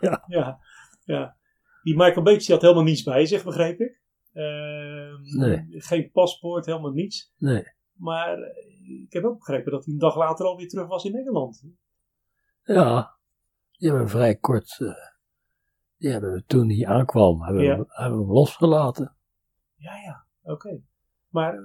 Ja. 0.00 0.24
ja. 0.26 0.58
ja. 1.04 1.36
Die 1.82 1.96
Michael 1.96 2.22
Bates 2.22 2.44
die 2.46 2.54
had 2.54 2.62
helemaal 2.62 2.84
niets 2.84 3.02
bij 3.02 3.26
zich, 3.26 3.44
begreep 3.44 3.80
ik. 3.80 4.00
Ehm, 4.32 5.38
Nee. 5.38 5.66
Geen 5.68 6.10
paspoort, 6.10 6.66
helemaal 6.66 6.90
niets. 6.92 7.32
Nee. 7.38 7.72
Maar 7.92 8.38
ik 9.06 9.12
heb 9.12 9.24
ook 9.24 9.38
begrepen 9.38 9.72
dat 9.72 9.84
hij 9.84 9.92
een 9.94 10.00
dag 10.00 10.16
later 10.16 10.46
alweer 10.46 10.68
terug 10.68 10.86
was 10.86 11.04
in 11.04 11.14
Engeland. 11.14 11.64
Ja, 12.62 13.16
die 13.70 13.88
hebben 13.88 14.06
we 14.06 14.12
vrij 14.12 14.34
kort, 14.36 14.78
die 16.04 16.12
hebben 16.12 16.32
we 16.32 16.44
toen 16.46 16.68
hij 16.70 16.86
aankwam, 16.86 17.42
hebben, 17.42 17.62
we, 17.62 17.68
Ja. 17.68 17.76
hebben 17.76 18.18
we 18.18 18.24
hem 18.24 18.32
losgelaten. 18.32 19.16
Ja, 19.74 19.96
ja, 19.96 20.26
oké. 20.42 20.80
Maar 21.28 21.52
eh, 21.54 21.60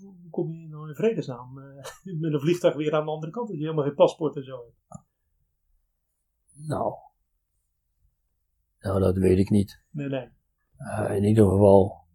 hoe 0.00 0.30
kom 0.30 0.52
je 0.52 0.68
nou 0.68 0.88
in 0.88 0.94
vredesnaam 0.94 1.58
eh, 1.58 1.64
met 2.20 2.32
een 2.32 2.40
vliegtuig 2.40 2.74
weer 2.74 2.94
aan 2.94 3.04
de 3.04 3.10
andere 3.10 3.32
kant 3.32 3.48
als 3.48 3.56
je 3.58 3.62
helemaal 3.64 3.84
geen 3.84 3.94
paspoort 3.94 4.36
en 4.36 4.44
zo 4.44 4.56
hebt? 4.64 5.04
Nou, 6.68 6.94
nou 8.80 9.00
dat 9.00 9.16
weet 9.16 9.38
ik 9.38 9.50
niet. 9.50 9.82
Nee, 9.90 10.08
nee. 10.08 10.28
Eh, 10.76 11.16
in 11.16 11.24
ieder 11.24 11.44
geval 11.48 12.06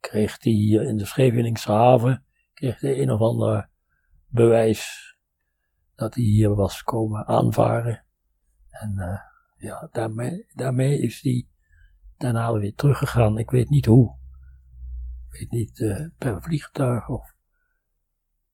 kreeg 0.00 0.42
hij 0.42 0.52
hier 0.52 0.82
in 0.82 0.96
de 0.96 1.04
Scheveningse 1.04 1.72
haven 1.72 2.24
kreeg 2.52 2.80
hij 2.80 3.02
een 3.02 3.10
of 3.10 3.20
ander 3.20 3.70
bewijs 4.26 5.14
dat 5.94 6.14
hij 6.14 6.24
hier 6.24 6.54
was 6.54 6.82
komen 6.82 7.26
aanvaren. 7.26 8.04
En 8.70 8.94
ja, 9.60 9.88
daarmee, 9.92 10.46
daarmee 10.54 10.98
is 10.98 11.20
hij 11.22 11.46
daarna 12.16 12.52
weer 12.52 12.74
teruggegaan. 12.74 13.38
Ik 13.38 13.50
weet 13.50 13.70
niet 13.70 13.86
hoe. 13.86 14.18
Ik 15.30 15.38
weet 15.38 15.50
niet 15.50 15.80
eh, 15.80 16.06
per 16.18 16.42
vliegtuig 16.42 17.08
of. 17.08 17.34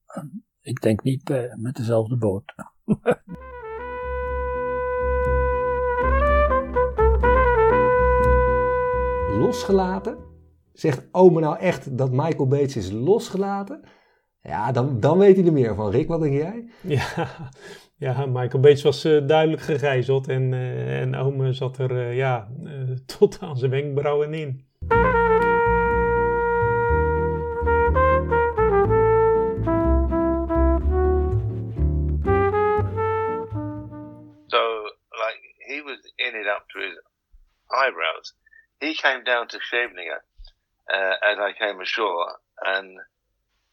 eh, 0.06 0.22
ik 0.60 0.80
denk 0.80 1.02
niet 1.02 1.24
per, 1.24 1.58
met 1.58 1.74
dezelfde 1.76 2.16
boot. 2.16 2.54
Losgelaten? 9.38 10.18
Zegt 10.72 11.08
Omen 11.12 11.42
nou 11.42 11.58
echt 11.58 11.98
dat 11.98 12.10
Michael 12.10 12.46
Bates 12.46 12.76
is 12.76 12.90
losgelaten? 12.90 13.84
Ja, 14.42 14.72
dan, 14.72 15.00
dan 15.00 15.18
weet 15.18 15.36
hij 15.36 15.46
er 15.46 15.52
meer 15.52 15.74
van. 15.74 15.90
Rick, 15.90 16.08
wat 16.08 16.20
denk 16.20 16.34
jij? 16.34 16.70
Ja, 16.80 17.28
ja 18.06 18.26
Michael 18.26 18.60
Bates 18.62 18.82
was 18.82 19.04
eh, 19.04 19.26
duidelijk 19.26 19.62
gegijzeld 19.62 20.28
en, 20.28 20.52
eh 20.52 21.00
en 21.00 21.16
Ome 21.16 21.52
zat 21.52 21.78
er 21.78 21.90
eh, 21.90 22.16
ja, 22.16 22.48
eh, 22.64 22.72
tot 23.18 23.38
aan 23.40 23.56
zijn 23.56 23.70
wenkbrauwen 23.70 24.34
in. 24.34 24.64
So, 34.46 34.82
like, 35.10 35.40
he 35.58 35.82
was 35.82 36.12
in 36.14 36.34
it 36.34 36.46
up 36.46 36.64
to 36.66 36.80
his 36.80 37.00
eyebrows. 37.68 38.34
He 38.78 38.94
came 38.94 39.22
down 39.24 39.46
to 39.46 39.58
Scheveningen 39.58 40.22
uh, 40.88 41.14
as 41.22 41.38
I 41.38 41.52
came 41.58 41.80
ashore, 41.80 42.38
and 42.64 42.98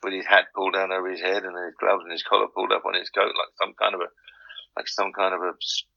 with 0.03 0.13
his 0.13 0.25
hat 0.25 0.45
pulled 0.55 0.73
down 0.73 0.91
over 0.91 1.09
his 1.09 1.21
head 1.21 1.43
and 1.43 1.55
his 1.55 1.75
gloves 1.79 2.03
and 2.03 2.11
his 2.11 2.23
collar 2.23 2.47
pulled 2.53 2.71
up 2.71 2.85
on 2.85 2.93
his 2.93 3.09
coat, 3.09 3.33
like 3.33 3.53
some 3.61 3.73
kind 3.79 3.95
of 3.95 4.01
a, 4.01 4.09
like 4.77 4.87
some 4.87 5.11
kind 5.13 5.33
of 5.33 5.41
a 5.41 5.53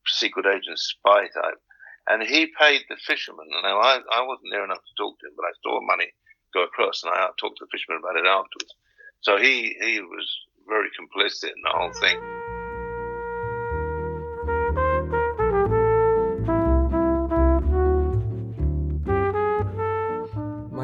secret 0.06 0.46
agent 0.46 0.78
spy 0.78 1.28
type. 1.28 1.60
And 2.08 2.22
he 2.22 2.52
paid 2.58 2.82
the 2.88 2.96
fisherman. 2.96 3.46
Now, 3.50 3.80
I, 3.80 3.98
I 4.12 4.22
wasn't 4.22 4.50
there 4.52 4.64
enough 4.64 4.82
to 4.84 4.94
talk 4.96 5.18
to 5.18 5.26
him, 5.26 5.34
but 5.36 5.46
I 5.46 5.54
saw 5.62 5.80
money 5.82 6.12
go 6.54 6.64
across, 6.64 7.02
and 7.02 7.12
I 7.12 7.26
talked 7.38 7.58
to 7.58 7.66
the 7.66 7.72
fisherman 7.72 7.98
about 7.98 8.16
it 8.16 8.26
afterwards. 8.26 8.74
So 9.20 9.38
he 9.38 9.74
he 9.80 10.00
was 10.00 10.26
very 10.68 10.88
complicit 10.94 11.50
in 11.50 11.62
the 11.64 11.74
whole 11.74 11.92
thing. 11.98 12.16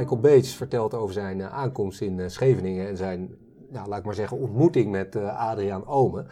Michael 0.03 0.21
Bates 0.21 0.55
vertelt 0.55 0.95
over 0.95 1.15
zijn 1.15 1.41
eh, 1.41 1.53
aankomst 1.53 2.01
in 2.01 2.21
eh, 2.21 2.29
Scheveningen 2.29 2.89
en 2.89 2.97
zijn, 2.97 3.35
nou, 3.71 3.89
laat 3.89 3.99
ik 3.99 4.05
maar 4.05 4.15
zeggen, 4.15 4.39
ontmoeting 4.39 4.91
met 4.91 5.17
eh, 5.17 5.49
Adriaan 5.49 5.87
Omen. 5.87 6.27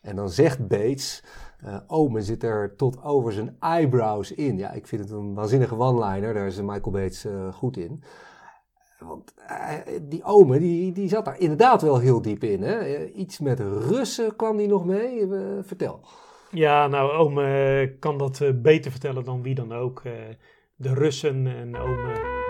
En 0.00 0.16
dan 0.16 0.30
zegt 0.30 0.68
Bates, 0.68 1.24
eh 1.64 1.76
Omen 1.86 2.22
zit 2.22 2.42
er 2.42 2.76
tot 2.76 3.02
over 3.02 3.32
zijn 3.32 3.56
eyebrows 3.58 4.32
in. 4.32 4.56
Ja, 4.56 4.72
ik 4.72 4.86
vind 4.86 5.02
het 5.02 5.10
een 5.10 5.34
waanzinnige 5.34 5.76
one-liner, 5.76 6.34
daar 6.34 6.46
is 6.46 6.60
Michael 6.60 6.90
Bates 6.90 7.26
goed 7.52 7.76
in. 7.76 8.02
Want 8.98 9.34
die 10.02 10.24
Omen, 10.24 10.60
die, 10.60 10.92
die 10.92 11.08
zat 11.08 11.24
daar 11.24 11.38
inderdaad 11.38 11.82
wel 11.82 11.98
heel 11.98 12.22
diep 12.22 12.44
in. 12.44 12.62
Hè? 12.62 13.04
Iets 13.06 13.38
met 13.38 13.60
Russen 13.60 14.36
kwam 14.36 14.56
die 14.56 14.68
nog 14.68 14.84
mee, 14.84 15.28
vertel. 15.62 16.00
Ja, 16.50 16.86
nou, 16.86 17.12
Ome 17.12 17.44
eh, 17.44 17.98
kan 17.98 18.18
dat 18.18 18.62
beter 18.62 18.90
vertellen 18.90 19.24
dan 19.24 19.42
wie 19.42 19.54
dan 19.54 19.72
ook. 19.72 20.02
de 20.76 20.94
Russen 20.94 21.46
en 21.46 21.76
Ome. 21.76 22.49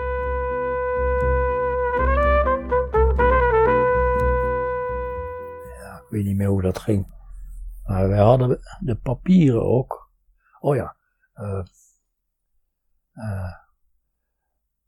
Weet 6.11 6.25
niet 6.25 6.35
meer 6.35 6.47
hoe 6.47 6.61
dat 6.61 6.79
ging. 6.79 7.13
Maar 7.83 8.07
wij 8.07 8.19
hadden 8.19 8.59
de 8.79 8.95
papieren 8.95 9.63
ook. 9.63 10.11
Oh 10.59 10.75
ja, 10.75 10.95
eh, 11.33 11.63
eh, 13.11 13.53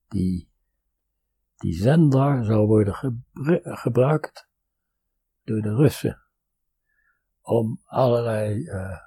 die, 0.07 0.51
die 1.55 1.73
zender 1.73 2.45
zou 2.45 2.67
worden 2.67 2.95
gebru- 2.95 3.75
gebruikt 3.75 4.49
door 5.43 5.61
de 5.61 5.75
Russen 5.75 6.21
om 7.41 7.81
allerlei 7.83 8.67
eh, 8.67 8.99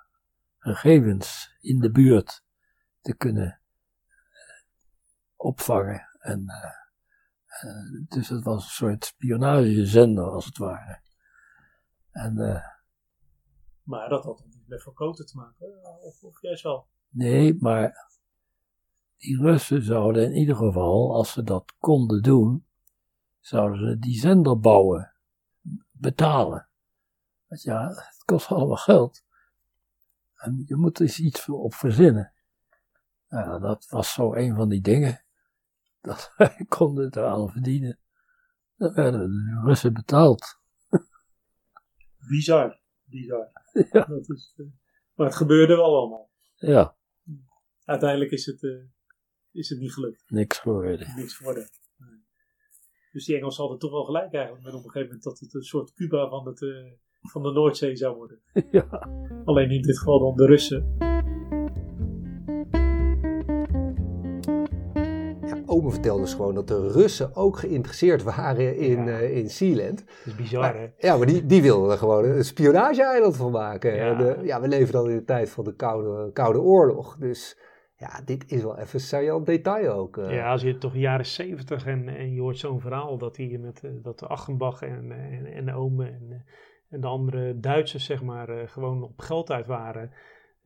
gegevens 0.59 1.57
in 1.61 1.79
de 1.81 1.91
buurt 1.91 2.45
te 3.01 3.17
kunnen 3.17 3.61
opvangen. 5.37 6.09
En, 6.19 6.45
dus 8.09 8.29
het 8.29 8.45
was 8.45 8.65
een 8.65 8.71
soort 8.71 9.05
spionagezender 9.05 10.25
als 10.25 10.45
het 10.45 10.59
ware. 10.59 11.05
En 12.17 12.39
eh, 12.39 12.65
Maar 13.83 14.09
dat 14.09 14.25
had 14.25 14.45
niet 14.45 14.69
met 14.69 14.83
verkoten 14.83 15.27
te 15.27 15.37
maken. 15.37 15.67
eh, 15.83 16.05
Of, 16.05 16.23
of 16.23 16.43
juist 16.43 16.63
wel. 16.63 16.87
nee, 17.09 17.57
maar 17.61 18.09
die 19.17 19.41
Russen 19.41 19.83
zouden 19.83 20.25
in 20.25 20.33
ieder 20.33 20.57
geval, 20.57 21.15
als 21.15 21.33
ze 21.33 21.43
dat 21.43 21.75
konden 21.79 22.23
doen, 22.23 22.67
zouden 23.41 23.79
ze 23.79 23.99
die 23.99 24.19
zender 24.19 24.61
bouwen, 24.61 25.13
betalen. 25.91 26.69
Want 27.47 27.63
ja, 27.63 27.89
het 27.89 28.23
kost 28.25 28.49
allemaal 28.49 28.77
geld. 28.77 29.25
En 30.37 30.63
je 30.67 30.77
moet 30.77 30.99
er 30.99 31.19
iets 31.19 31.49
op 31.49 31.75
verzinnen. 31.75 32.33
Nou, 33.29 33.61
dat 33.61 33.87
was 33.89 34.13
zo 34.13 34.35
een 34.35 34.55
van 34.55 34.69
die 34.69 34.81
dingen. 34.81 35.25
Dat 36.01 36.33
wij 36.37 36.65
konden 36.69 37.17
eraan 37.17 37.51
verdienen. 37.51 37.99
Dan 38.77 38.93
werden 38.95 39.21
de 39.31 39.61
Russen 39.65 39.93
betaald. 39.93 40.59
Bizar. 42.29 42.81
Bizar. 43.05 43.51
Ja. 43.93 44.05
Dat 44.05 44.29
is, 44.31 44.55
eh, 44.57 44.67
Maar 45.15 45.27
het 45.27 45.37
gebeurde 45.37 45.75
wel 45.77 45.95
allemaal. 45.97 46.31
Ja, 46.57 46.97
Uiteindelijk 47.85 48.31
is 48.31 48.47
het, 48.47 48.63
eh, 48.65 48.85
is 49.53 49.69
het 49.69 49.79
niet 49.79 49.93
gelukt. 49.93 50.25
niks 50.27 50.59
geworden. 50.59 51.13
Niks 51.17 51.37
geworden. 51.37 51.69
Nee. 51.97 52.25
Dus 53.13 53.25
die 53.25 53.37
Engelsen 53.37 53.61
hadden 53.61 53.79
toch 53.79 53.91
wel 53.91 54.05
gelijk 54.05 54.33
eigenlijk. 54.33 54.65
Met 54.65 54.75
op 54.75 54.85
een 54.85 54.91
gegeven 54.91 55.07
moment 55.07 55.23
dat 55.25 55.39
het 55.39 55.55
een 55.55 55.63
soort 55.63 55.93
Cuba 55.95 56.29
van, 56.29 56.47
het, 56.47 56.63
eh, 56.63 56.93
van 57.21 57.43
de 57.43 57.53
Noordzee 57.53 57.97
zou 57.97 58.17
worden. 58.17 58.41
ja. 58.71 58.89
Alleen 59.45 59.71
in 59.71 59.83
dit 59.83 59.99
geval 59.99 60.19
dan 60.19 60.37
de 60.37 60.47
Russen. 60.47 60.97
Ome 65.77 65.91
vertelde 65.91 66.21
dus 66.23 66.35
gewoon 66.35 66.55
dat 66.55 66.69
de 66.69 66.91
Russen 66.93 67.35
ook 67.37 67.59
geïnteresseerd 67.59 68.23
waren 68.23 68.77
in, 68.77 69.09
eh, 69.09 69.37
in 69.37 69.51
Sealand. 69.51 69.99
Dat 70.07 70.27
is 70.27 70.35
bizar, 70.35 70.75
hè? 70.77 70.87
Ja, 70.99 71.17
maar 71.17 71.27
die, 71.27 71.47
die 71.47 71.63
wilden 71.63 71.91
er 71.91 71.99
gewoon 71.99 72.25
een 72.25 72.45
spionage-eiland 72.45 73.37
van 73.37 73.51
maken. 73.53 73.95
Ja. 73.95 74.19
En, 74.19 74.37
eh, 74.37 74.45
ja, 74.45 74.61
we 74.61 74.69
leven 74.69 74.93
dan 74.93 75.11
in 75.11 75.17
de 75.17 75.25
tijd 75.25 75.51
van 75.51 75.65
de 75.65 75.75
Koude, 75.75 76.33
Koude 76.33 76.61
Oorlog. 76.61 77.17
Dus 77.17 77.59
ja, 77.97 78.21
dit 78.25 78.45
is 78.51 78.63
wel 78.63 78.79
even 78.79 79.01
saillant 79.01 79.47
detail 79.47 79.93
ook. 79.93 80.17
eh. 80.19 80.35
Ja, 80.35 80.51
als 80.51 80.63
je 80.63 80.79
toch 80.79 80.95
jaren 80.95 81.27
zeventig 81.27 81.87
en, 81.87 82.09
en 82.09 82.35
je 82.35 82.41
hoort 82.41 82.59
zo'n 82.59 82.81
verhaal 82.81 83.19
dat 83.19 83.37
hij 83.37 83.59
met 83.61 83.81
dat 84.03 84.19
de 84.19 84.27
Achenbach 84.27 84.83
en, 84.83 85.13
en, 85.13 85.47
en 85.47 85.75
Ome 85.75 86.05
en, 86.05 86.45
en 86.91 87.01
de 87.01 87.07
andere 87.07 87.61
Duitsers 87.61 88.05
zeg 88.05 88.23
maar 88.23 88.49
gewoon 88.69 89.03
op 89.03 89.21
geld 89.21 89.51
uit 89.51 89.67
waren. 89.67 90.11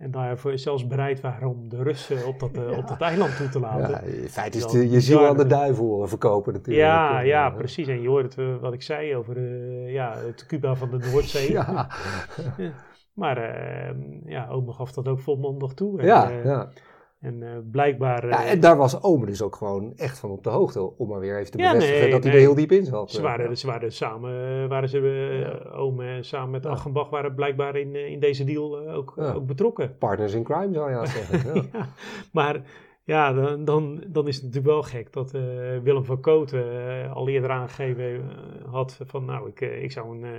En 0.00 0.10
daarvoor 0.10 0.58
zelfs 0.58 0.86
bereid 0.86 1.20
waren 1.20 1.48
om 1.48 1.68
de 1.68 1.82
Russen 1.82 2.26
op 2.26 2.38
dat, 2.38 2.50
eh, 2.52 2.78
op 2.78 2.88
dat 2.88 3.00
eiland 3.00 3.36
toe 3.36 3.48
te 3.48 3.60
laten. 3.60 3.90
Ja, 3.90 4.00
in 4.00 4.28
feite 4.28 4.58
is 4.58 4.62
het 4.62 4.72
je 4.72 5.00
ziel 5.00 5.26
aan 5.26 5.36
de 5.36 5.46
duivel 5.46 6.02
eh, 6.02 6.08
verkopen 6.08 6.52
natuurlijk. 6.52 6.86
Ja, 6.86 7.20
Eh, 7.20 7.26
ja, 7.26 7.50
precies. 7.50 7.88
En 7.88 8.00
je 8.00 8.08
hoort 8.08 8.34
het, 8.36 8.60
wat 8.60 8.72
ik 8.72 8.82
zei 8.82 9.16
over 9.16 9.36
eh, 9.36 9.92
ja, 9.92 10.14
het 10.26 10.46
Cuba 10.46 10.74
van 10.74 10.90
de 10.90 10.98
Noordzee. 11.12 11.52
Ja. 11.58 11.88
Maar 13.14 13.36
eh, 13.36 13.94
ja, 14.24 14.48
Ome 14.48 14.72
gaf 14.72 14.92
dat 14.92 15.08
ook 15.08 15.20
volmondig 15.20 15.72
toe. 15.72 16.00
En, 16.00 16.06
Ja, 16.06 16.28
ja. 16.44 16.68
En 17.20 17.42
eh, 17.42 17.48
blijkbaar... 17.70 18.28
Ja, 18.28 18.44
eh, 18.44 18.50
en 18.50 18.60
daar 18.60 18.76
was 18.76 19.02
Ome 19.02 19.26
dus 19.26 19.42
ook 19.42 19.56
gewoon 19.56 19.92
echt 19.96 20.18
van 20.18 20.30
op 20.30 20.44
de 20.44 20.50
hoogte. 20.50 20.98
Om 20.98 21.08
maar 21.08 21.20
weer 21.20 21.38
even 21.38 21.50
te 21.50 21.58
Ja, 21.58 21.72
bevestigen 21.72 22.02
nee, 22.02 22.10
dat 22.10 22.24
hij 22.24 22.32
er 22.32 22.38
heel 22.38 22.54
diep 22.54 22.72
in 22.72 22.84
zat. 22.84 23.10
Ze 23.10 23.16
eh. 23.16 23.22
waren, 23.22 23.58
ze 23.58 23.66
waren 23.66 23.92
samen, 23.92 24.68
waren 24.68 24.88
ze, 24.88 25.70
Ome 25.74 26.06
en 26.06 26.24
samen 26.24 26.50
met 26.50 26.66
Achenbach 26.66 27.10
waren 27.10 27.34
blijkbaar 27.34 27.76
in, 27.76 27.94
in 27.96 28.20
deze 28.20 28.44
deal 28.44 28.88
ook, 28.88 29.18
ook 29.18 29.46
betrokken. 29.46 29.96
Partners 29.98 30.34
in 30.34 30.42
crime 30.42 30.72
zou 30.72 30.90
je 30.90 30.96
haast 30.96 31.12
zeggen. 31.16 31.70
Maar 32.32 32.62
ja, 33.10 33.32
dan, 33.32 33.64
dan, 33.64 34.04
dan 34.06 34.28
is 34.28 34.34
het 34.34 34.44
natuurlijk 34.44 34.72
wel 34.72 34.82
gek 34.82 35.12
dat 35.12 35.34
eh, 35.34 35.42
Willem 35.82 36.04
van 36.04 36.20
Kooten 36.20 36.64
eh, 36.64 37.12
al 37.12 37.28
eerder 37.28 37.50
aangegeven 37.50 38.04
eh, 38.04 38.72
had 38.72 39.00
van 39.06 39.24
nou, 39.24 39.48
ik, 39.48 39.60
ik 39.60 39.92
zou 39.92 40.16
een, 40.16 40.34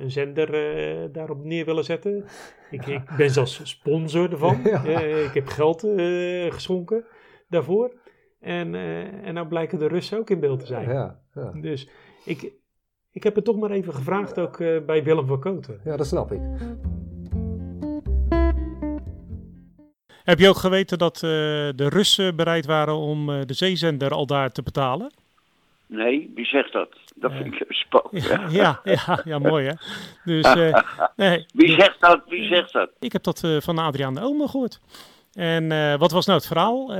een 0.00 0.10
zender 0.10 1.12
daarop 1.12 1.44
neer 1.44 1.64
willen 1.64 1.84
zetten. 1.84 2.24
Ik, 2.70 2.86
ik 2.86 3.16
ben 3.16 3.30
zelfs 3.30 3.60
sponsor 3.62 4.32
ervan. 4.32 4.60
Ja. 4.64 5.00
Ik 5.00 5.34
heb 5.34 5.46
geld 5.48 5.80
geschonken 6.48 7.04
daarvoor. 7.48 7.92
En, 8.40 8.74
en 9.24 9.34
nou 9.34 9.46
blijken 9.46 9.78
de 9.78 9.88
Russen 9.88 10.18
ook 10.18 10.30
in 10.30 10.40
beeld 10.40 10.60
te 10.60 10.66
zijn. 10.66 10.88
Ja, 10.88 11.20
ja. 11.34 11.52
Dus 11.52 11.88
ik, 12.24 12.52
ik 13.10 13.22
heb 13.22 13.34
het 13.34 13.44
toch 13.44 13.56
maar 13.56 13.70
even 13.70 13.94
gevraagd 13.94 14.38
ook 14.38 14.58
bij 14.86 15.04
Willem 15.04 15.26
van 15.26 15.40
Kooten. 15.40 15.80
ja, 15.84 15.96
dat 15.96 16.06
snap 16.06 16.32
ik. 16.32 16.40
Heb 20.26 20.38
je 20.38 20.48
ook 20.48 20.56
geweten 20.56 20.98
dat 20.98 21.14
eh, 21.14 21.20
de 21.20 21.88
Russen 21.88 22.36
bereid 22.36 22.66
waren 22.66 22.94
om 22.94 23.30
eh, 23.30 23.40
de 23.44 23.54
zeezender 23.54 24.10
al 24.10 24.26
daar 24.26 24.52
te 24.52 24.62
betalen? 24.62 25.12
Nee, 25.86 26.32
wie 26.34 26.44
zegt 26.44 26.72
dat? 26.72 26.88
Dat 27.14 27.32
vind 27.32 27.54
ik 27.54 27.64
spannend. 27.68 28.24
Ja, 28.24 28.46
ja, 28.50 28.80
ja, 28.84 29.20
ja, 29.24 29.38
mooi 29.38 29.66
hè. 29.66 29.72
Dus, 30.24 30.44
eh, 30.44 30.82
nee, 31.16 31.46
Wie 31.52 31.70
zegt 31.70 32.00
dat? 32.00 32.20
Wie 32.28 32.48
zegt 32.48 32.72
dat? 32.72 32.90
Ik 33.00 33.12
heb 33.12 33.22
dat 33.22 33.40
van 33.58 33.78
Adriaan 33.78 34.14
de 34.14 34.20
Ome 34.20 34.48
gehoord. 34.48 34.80
En 35.32 35.68
wat 35.98 36.10
was 36.10 36.26
nou 36.26 36.38
het 36.38 36.46
verhaal? 36.46 36.94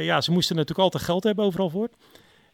Ja, 0.00 0.20
ze 0.20 0.32
moesten 0.32 0.56
natuurlijk 0.56 0.82
altijd 0.82 1.02
geld 1.02 1.24
hebben 1.24 1.44
overal 1.44 1.70
voor. 1.70 1.88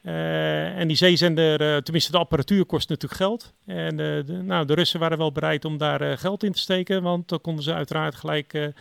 En 0.03 0.89
die 0.89 0.97
zeezender, 0.97 1.83
tenminste 1.83 2.13
de 2.13 2.19
apparatuur 2.19 2.65
kost 2.65 2.89
natuurlijk 2.89 3.21
geld. 3.21 3.55
En 3.67 3.97
de, 3.97 4.41
nou, 4.43 4.67
de 4.67 4.75
Russen 4.75 5.01
waren 5.01 5.19
wel 5.19 5.33
bereid 5.33 5.65
om 5.65 5.79
daar 5.79 6.19
geld 6.19 6.43
in 6.43 6.53
te 6.53 6.59
steken, 6.59 7.03
want 7.03 7.29
dan 7.29 7.41
konden 7.41 7.65
ze 7.65 7.75
uiteraard 7.75 8.15
gelijk 8.15 8.73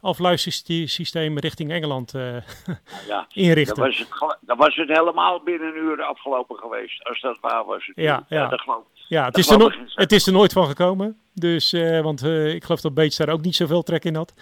afluistersystemen 0.00 1.42
richting 1.42 1.70
Engeland 1.70 2.14
eh, 2.14 2.36
Ja, 3.08 3.26
inrichten. 3.32 3.76
Dan 3.76 3.86
was, 3.86 3.98
het, 3.98 4.36
dan 4.40 4.56
was 4.56 4.74
het 4.76 4.88
helemaal 4.88 5.40
binnen 5.42 5.68
een 5.68 5.82
uur 5.82 6.02
afgelopen 6.02 6.56
geweest. 6.56 7.04
Als 7.08 7.20
dat 7.20 7.38
waar 7.40 7.64
was. 7.64 7.90
Ja, 7.94 8.24
ja. 8.28 8.48
dat 8.48 8.60
geloof. 8.60 8.82
Ja, 9.08 9.24
het 9.24 9.34
Dat 9.34 9.44
is, 9.44 9.50
er 9.50 9.58
no- 9.58 9.72
het 9.94 10.12
is 10.12 10.26
er 10.26 10.32
nooit 10.32 10.52
van 10.52 10.66
gekomen. 10.66 11.18
Dus, 11.34 11.72
eh, 11.72 12.00
want 12.00 12.22
eh, 12.22 12.54
ik 12.54 12.64
geloof 12.64 12.80
dat 12.80 12.94
Beets 12.94 13.16
daar 13.16 13.28
ook 13.28 13.40
niet 13.42 13.56
zoveel 13.56 13.82
trek 13.82 14.04
in 14.04 14.14
had. 14.14 14.34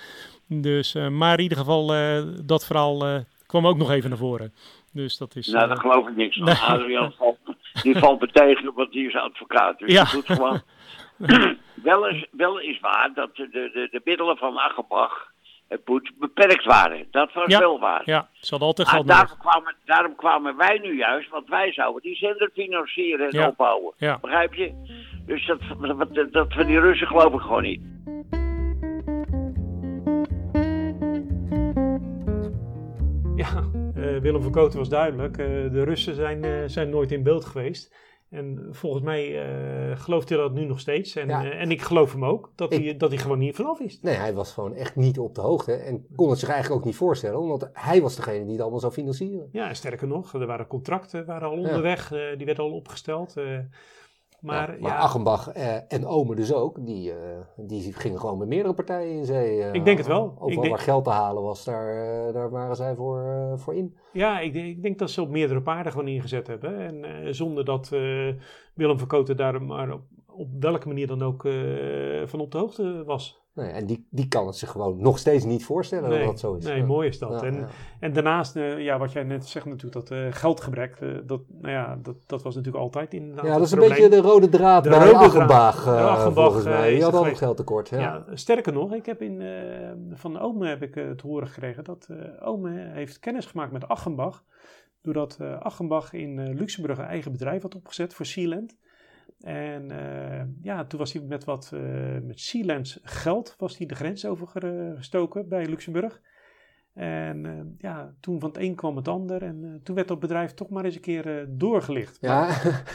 Dus, 0.47 0.95
maar 0.95 1.37
in 1.37 1.43
ieder 1.43 1.59
geval, 1.59 1.87
dat 2.45 2.67
verhaal 2.67 3.25
kwam 3.47 3.67
ook 3.67 3.77
nog 3.77 3.91
even 3.91 4.09
naar 4.09 4.19
voren. 4.19 4.55
Dus 4.93 5.17
dat 5.17 5.37
is... 5.37 5.47
Nou, 5.47 5.69
daar 5.69 5.81
geloof 5.81 6.09
ik 6.09 6.17
niks 6.17 6.37
van. 6.37 6.45
nee. 6.47 6.55
Adriaan 6.55 7.13
valt, 7.19 7.39
die 7.83 7.99
valt 7.99 8.21
me 8.21 8.27
tegen, 8.27 8.73
want 8.75 8.93
die 8.93 9.09
is 9.09 9.15
advocaat. 9.15 9.79
Dus 9.79 9.93
Ja. 9.93 10.05
die 10.05 10.13
doet 10.13 10.27
gewoon... 10.27 10.63
wel, 11.83 12.09
is, 12.09 12.27
wel 12.31 12.59
is 12.61 12.81
waar 12.81 13.11
dat 13.15 13.37
de, 13.37 13.49
de, 13.49 13.71
de, 13.73 13.89
de 13.91 14.01
middelen 14.05 14.37
van 14.37 14.57
Achenbach 14.57 15.33
beperkt 16.19 16.65
waren. 16.65 17.07
Dat 17.11 17.33
was 17.33 17.47
ja, 17.47 17.59
wel 17.59 17.79
waar. 17.79 18.03
Ja, 18.05 18.29
ze 18.33 18.51
hadden 18.51 18.69
altijd 18.69 18.89
Ah, 18.89 18.95
geld 18.95 19.07
nodig. 19.07 19.21
daarom, 19.27 19.39
kwamen, 19.51 19.75
daarom 19.85 20.15
kwamen 20.17 20.57
wij 20.57 20.79
nu 20.79 20.97
juist, 20.97 21.31
want 21.31 21.49
wij 21.49 21.73
zouden 21.73 22.03
die 22.03 22.17
zender 22.17 22.51
financieren 22.55 23.29
en 23.31 23.39
Ja. 23.39 23.47
opbouwen. 23.49 23.95
Ja. 23.97 24.19
Begrijp 24.21 24.55
je? 24.55 24.73
Dus 25.27 25.47
dat, 25.47 25.61
dat, 26.15 26.33
dat 26.33 26.53
van 26.53 26.67
die 26.67 26.81
Russen 26.81 27.07
geloof 27.07 27.33
ik 27.35 27.41
gewoon 27.41 27.63
niet. 27.63 27.81
Ja, 33.37 33.65
eh, 33.95 34.17
Willem 34.19 34.43
van 34.43 34.53
Kooten 34.53 34.79
was 34.79 34.89
duidelijk. 34.89 35.39
Eh, 35.39 35.47
de 35.47 35.83
Russen 35.85 36.15
zijn, 36.15 36.45
eh, 36.45 36.51
zijn 36.67 36.91
nooit 36.91 37.13
in 37.13 37.23
beeld 37.23 37.45
geweest. 37.45 37.95
En 38.31 38.69
volgens 38.71 39.03
mij 39.03 39.43
eh, 39.91 39.97
gelooft 40.01 40.29
hij 40.29 40.39
dat 40.39 40.53
nu 40.53 40.65
nog 40.65 40.81
steeds. 40.81 41.17
En, 41.17 41.29
Ja. 41.29 41.45
eh, 41.45 41.61
en 41.61 41.71
ik 41.71 41.83
geloof 41.83 42.13
hem 42.13 42.25
ook, 42.25 42.53
dat, 42.55 42.73
Ik- 42.73 42.85
hij, 42.85 42.97
dat 42.97 43.11
hij 43.11 43.19
gewoon 43.19 43.39
niet 43.39 43.55
vanaf 43.57 43.81
is. 43.81 44.01
Nee, 44.03 44.15
hij 44.15 44.35
was 44.35 44.53
gewoon 44.53 44.75
echt 44.75 44.97
niet 44.97 45.19
op 45.19 45.35
de 45.35 45.41
hoogte. 45.41 45.73
En 45.73 46.07
kon 46.17 46.31
het 46.31 46.39
zich 46.39 46.49
eigenlijk 46.49 46.81
ook 46.81 46.87
niet 46.87 46.97
voorstellen. 46.97 47.39
Omdat 47.39 47.71
hij 47.73 48.03
was 48.03 48.17
degene 48.17 48.43
die 48.43 48.53
het 48.53 48.61
allemaal 48.61 48.81
zou 48.81 48.93
financieren. 48.93 49.49
Ja, 49.53 49.69
en 49.69 49.77
sterker 49.77 50.07
nog, 50.07 50.35
er 50.35 50.47
waren 50.47 50.67
contracten 50.67 51.27
waren 51.27 51.49
al 51.49 51.57
onderweg. 51.57 52.13
eh, 52.13 52.37
die 52.37 52.47
werden 52.47 52.65
al 52.65 52.73
opgesteld. 52.73 53.35
Maar 54.41 54.69
Ja, 54.71 54.75
ja, 54.77 54.81
maar 54.81 54.97
Achenbach 54.97 55.49
eh, 55.53 55.93
en 55.93 56.07
Ome 56.07 56.35
dus 56.35 56.53
ook. 56.53 56.87
Die, 56.87 57.13
eh, 57.13 57.17
die 57.57 57.93
gingen 57.93 58.21
gewoon 58.21 58.39
met 58.39 58.49
meerdere 58.49 58.75
partijen 58.75 59.13
in 59.17 59.25
zee. 59.25 59.63
eh, 59.63 59.73
Ik 59.75 59.85
denk 59.85 59.99
het 59.99 60.07
wel. 60.07 60.23
Overal 60.25 60.49
Ik 60.49 60.55
denk- 60.61 60.69
waar 60.69 60.79
geld 60.85 61.05
te 61.05 61.11
halen 61.11 61.43
was, 61.43 61.65
daar, 61.65 61.89
eh, 62.27 62.35
daar 62.35 62.51
waren 62.51 62.77
zij 62.77 62.95
voor, 62.95 63.23
voor 63.57 63.75
in. 63.75 63.97
Ja, 64.13 64.41
ik, 64.41 64.53
denk- 64.53 64.67
ik 64.67 64.83
denk 64.83 64.99
dat 64.99 65.11
ze 65.11 65.23
op 65.23 65.29
meerdere 65.29 65.63
paarden 65.63 65.93
gewoon 65.93 66.09
ingezet 66.09 66.47
hebben. 66.47 66.79
En 67.05 67.35
zonder 67.35 67.65
dat 67.65 67.89
Willem 68.75 68.99
van 68.99 69.07
Kooten 69.09 69.37
daar 69.37 69.63
maar 69.63 69.93
op, 69.93 70.03
op 70.27 70.49
welke 70.61 70.89
manier 70.89 71.07
dan 71.07 71.23
ook 71.23 71.43
van 72.25 72.41
op 72.41 72.51
de 72.51 72.59
hoogte 72.59 73.03
was. 73.07 73.47
Nee, 73.59 73.71
en 73.71 73.87
die, 73.87 74.07
die 74.11 74.29
kan 74.29 74.47
het 74.47 74.57
zich 74.57 74.71
gewoon 74.71 75.01
nog 75.01 75.19
steeds 75.19 75.45
niet 75.45 75.65
voorstellen 75.65 76.09
Nee, 76.09 76.19
dat 76.19 76.29
dat 76.29 76.41
zo 76.41 76.55
is. 76.55 76.65
nee 76.65 76.85
mooi 76.85 77.09
is 77.09 77.19
dat. 77.19 77.41
Ja, 77.41 77.47
en, 77.47 77.55
ja. 77.55 77.67
en 78.01 78.13
daarnaast, 78.13 78.57
eh, 78.57 78.79
ja, 78.79 78.99
wat 78.99 79.13
jij 79.13 79.23
net 79.23 79.47
zegt 79.47 79.67
natuurlijk, 79.67 79.95
dat 79.95 80.11
eh, 80.11 80.27
geldgebrek, 80.31 80.97
eh, 81.01 81.09
dat, 81.27 81.41
nou 81.49 81.73
ja, 81.73 81.99
dat, 82.03 82.17
dat 82.27 82.43
was 82.43 82.55
natuurlijk 82.55 82.85
altijd 82.85 83.15
inderdaad 83.15 83.45
Ja, 83.45 83.53
dat 83.53 83.63
is 83.63 83.71
het 83.71 83.81
een 83.81 83.87
probleem. 83.87 84.11
beetje 84.11 84.23
de 84.23 84.29
rode 84.29 84.49
draad 84.49 84.85
De 84.85 84.91
bij 84.91 84.99
rode. 84.99 85.15
Achenbach, 85.19 85.83
volgens 86.35 86.65
mij. 86.65 86.91
Die 86.91 87.03
had 87.03 87.13
het 87.13 87.21
geweest. 87.21 87.39
geldtekort. 87.39 87.89
Ja. 87.89 87.99
Ja, 87.99 88.25
sterker 88.35 88.73
nog, 88.73 88.93
ik 88.95 89.07
heb 89.07 89.23
in, 89.23 89.43
van 90.13 90.39
Ome 90.39 90.69
heb 90.69 90.83
ik 90.83 90.93
te 90.93 91.23
horen 91.23 91.49
gekregen 91.49 91.85
dat 91.85 92.09
Ome 92.41 92.71
heeft 92.71 93.19
kennis 93.19 93.47
gemaakt 93.47 93.73
met 93.73 93.89
Achenbach. 93.89 94.45
Doordat 95.03 95.39
Achenbach 95.61 96.13
in 96.13 96.55
Luxemburg 96.55 96.99
een 96.99 97.05
eigen 97.05 97.33
bedrijf 97.33 97.63
had 97.63 97.75
opgezet 97.75 98.15
voor 98.15 98.27
Sealand. 98.27 98.77
En 99.41 99.91
eh, 99.91 100.45
ja, 100.63 100.85
toen 100.85 100.99
was 100.99 101.13
hij 101.13 101.23
met 101.23 101.45
wat 101.45 101.71
eh, 101.75 101.81
met 102.23 102.41
Sealands 102.41 103.01
geld 103.03 103.55
was 103.59 103.79
hij 103.79 103.87
de 103.87 103.95
grens 103.95 104.27
overgestoken 104.27 105.49
bij 105.49 105.67
Luxemburg. 105.67 106.21
En 106.99 107.47
eh, 107.47 107.53
ja, 107.79 108.15
toen 108.21 108.41
van 108.41 108.49
het 108.49 108.59
een 108.59 108.75
kwam 108.75 108.97
het 108.97 109.09
ander. 109.09 109.43
En 109.43 109.61
eh, 109.65 109.71
toen 109.83 109.95
werd 109.95 110.09
dat 110.09 110.21
bedrijf 110.21 110.55
toch 110.55 110.69
maar 110.69 110.85
eens 110.85 110.95
een 110.95 111.01
keer 111.01 111.39
eh, 111.39 111.45
doorgelicht. 111.49 112.19
Ja, 112.21 112.47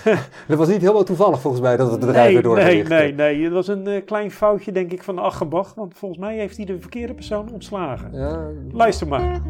dat 0.48 0.58
was 0.58 0.68
niet 0.68 0.82
helemaal 0.82 1.04
toevallig 1.04 1.42
volgens 1.42 1.64
mij 1.64 1.78
dat 1.78 1.92
het 1.92 2.00
bedrijf 2.00 2.24
nee, 2.24 2.34
werd 2.34 2.46
doorgelicht. 2.46 2.90
Nee, 2.90 3.14
nee, 3.14 3.36
nee. 3.36 3.44
Het 3.44 3.54
was 3.54 3.68
een 3.68 3.88
eh, 3.88 4.06
klein 4.06 4.32
foutje, 4.32 4.72
denk 4.72 4.92
ik, 4.92 5.04
van 5.04 5.20
Achenbach. 5.20 5.74
Want 5.74 5.94
volgens 5.94 6.20
mij 6.20 6.38
heeft 6.38 6.58
hij 6.58 6.66
de 6.66 6.80
verkeerde 6.80 7.14
persoon 7.14 7.52
ontslagen. 7.52 8.14
Ja. 8.14 8.52
Luister 8.72 9.08
maar. 9.08 9.42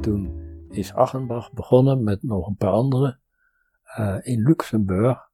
Toen 0.00 0.40
is 0.70 0.94
Achenbach 0.94 1.52
begonnen 1.52 2.04
met 2.04 2.22
nog 2.22 2.46
een 2.46 2.56
paar 2.56 2.72
anderen 2.72 3.20
eh, 3.94 4.18
in 4.22 4.42
Luxemburg 4.42 5.30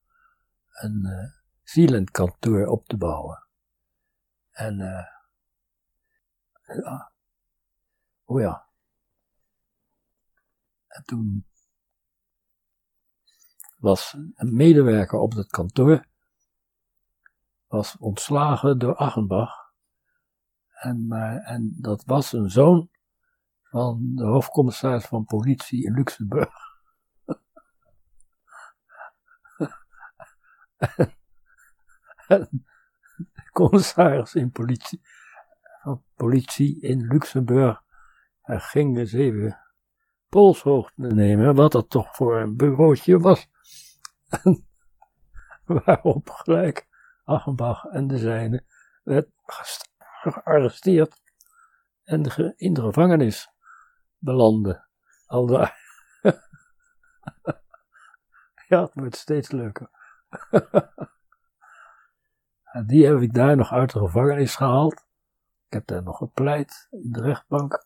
een 0.71 1.05
eh 1.05 1.39
Zealand 1.63 2.11
kantoor 2.11 2.67
op 2.67 2.87
te 2.87 2.97
bouwen. 2.97 3.47
En, 4.51 4.81
eh, 4.81 5.07
ja. 6.77 7.13
oh 8.25 8.41
ja. 8.41 8.69
En 10.87 11.05
toen 11.05 11.47
was 13.79 14.17
een 14.35 14.55
medewerker 14.57 15.19
op 15.19 15.35
dat 15.35 15.51
kantoor, 15.51 16.07
was 17.67 17.97
ontslagen 17.97 18.79
door 18.79 18.95
Achenbach. 18.97 19.73
En, 20.71 21.07
maar, 21.07 21.37
en 21.37 21.77
dat 21.81 22.05
was 22.05 22.33
een 22.33 22.51
zoon 22.51 22.91
van 23.63 24.13
de 24.15 24.25
hoofdcommissaris 24.25 25.07
van 25.07 25.25
politie 25.25 25.85
in 25.85 25.93
Luxemburg. 25.93 26.69
en 29.57 29.67
de 29.67 30.70
commissaris 33.53 34.35
in 34.35 34.51
politie, 34.51 35.01
van 35.83 36.05
politie 36.15 36.81
in 36.81 37.07
Luxemburg, 37.07 37.83
ging 38.43 38.99
eens 38.99 39.13
even 39.13 39.59
polshoogte 40.29 41.07
nemen, 41.07 41.55
wat 41.55 41.73
dat 41.73 41.91
toch 41.91 42.17
voor 42.17 42.41
een 42.41 42.57
bureautje 42.57 43.19
was. 43.19 43.49
Waarop 45.85 46.31
gelijk 46.31 46.89
Achenbach 47.25 47.85
en 47.85 48.07
de 48.07 48.19
zijne 48.19 48.65
werd 49.03 49.29
gearresteerd 50.23 51.21
en 52.05 52.55
in 52.57 52.75
de 52.75 52.81
gevangenis 52.81 53.49
belanden. 54.19 54.89
Al 55.27 55.47
daar. 55.47 55.79
ja, 58.69 58.83
het 58.83 58.95
wordt 58.95 59.17
steeds 59.17 59.51
leuker. 59.51 60.00
die 62.87 63.07
heb 63.07 63.21
ik 63.21 63.35
daar 63.35 63.57
nog 63.57 63.73
uit 63.73 63.93
de 63.93 63.99
gevangenis 63.99 64.57
gehaald. 64.57 64.95
Ik 65.67 65.73
heb 65.73 65.87
daar 65.87 66.03
nog 66.03 66.17
gepleit 66.17 66.87
in 66.91 67.13
de 67.13 67.21
rechtbank. 67.21 67.85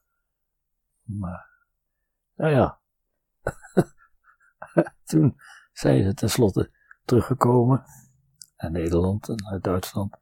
Maar, 1.02 1.48
nou 2.34 2.50
ja. 2.50 2.78
Toen 5.04 5.36
zijn 5.72 6.04
ze 6.04 6.14
tenslotte 6.14 6.70
teruggekomen 7.04 7.84
naar 8.56 8.70
Nederland 8.70 9.28
en 9.28 9.46
uit 9.46 9.64
Duitsland. 9.64 10.16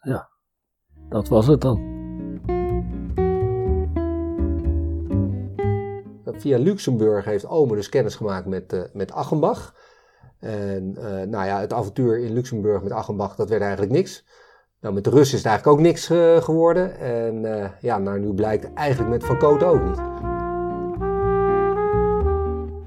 Ja, 0.00 0.30
dat 1.08 1.28
was 1.28 1.46
het 1.46 1.60
dan. 1.60 1.94
Via 6.38 6.58
Luxemburg 6.58 7.24
heeft 7.24 7.46
Ome 7.46 7.74
dus 7.74 7.88
kennis 7.88 8.14
gemaakt 8.14 8.46
met, 8.46 8.72
uh, 8.72 8.84
met 8.92 9.12
Achenbach. 9.12 9.74
En 10.46 10.94
uh, 10.98 11.04
nou 11.04 11.46
ja, 11.46 11.60
het 11.60 11.72
avontuur 11.72 12.18
in 12.18 12.32
Luxemburg 12.32 12.82
met 12.82 12.92
Achenbach, 12.92 13.34
dat 13.34 13.48
werd 13.48 13.62
eigenlijk 13.62 13.92
niks. 13.92 14.24
Nou, 14.80 14.94
met 14.94 15.04
de 15.04 15.10
Russen 15.10 15.36
is 15.38 15.42
het 15.42 15.52
eigenlijk 15.52 15.78
ook 15.78 15.84
niks 15.84 16.10
uh, 16.10 16.36
geworden. 16.36 16.98
En 16.98 17.42
ja, 17.80 17.98
nou, 17.98 18.18
nu 18.18 18.34
blijkt 18.34 18.74
eigenlijk 18.74 19.10
met 19.10 19.26
Van 19.26 19.38
Koot 19.38 19.62
ook 19.62 19.82
niet. 19.82 19.96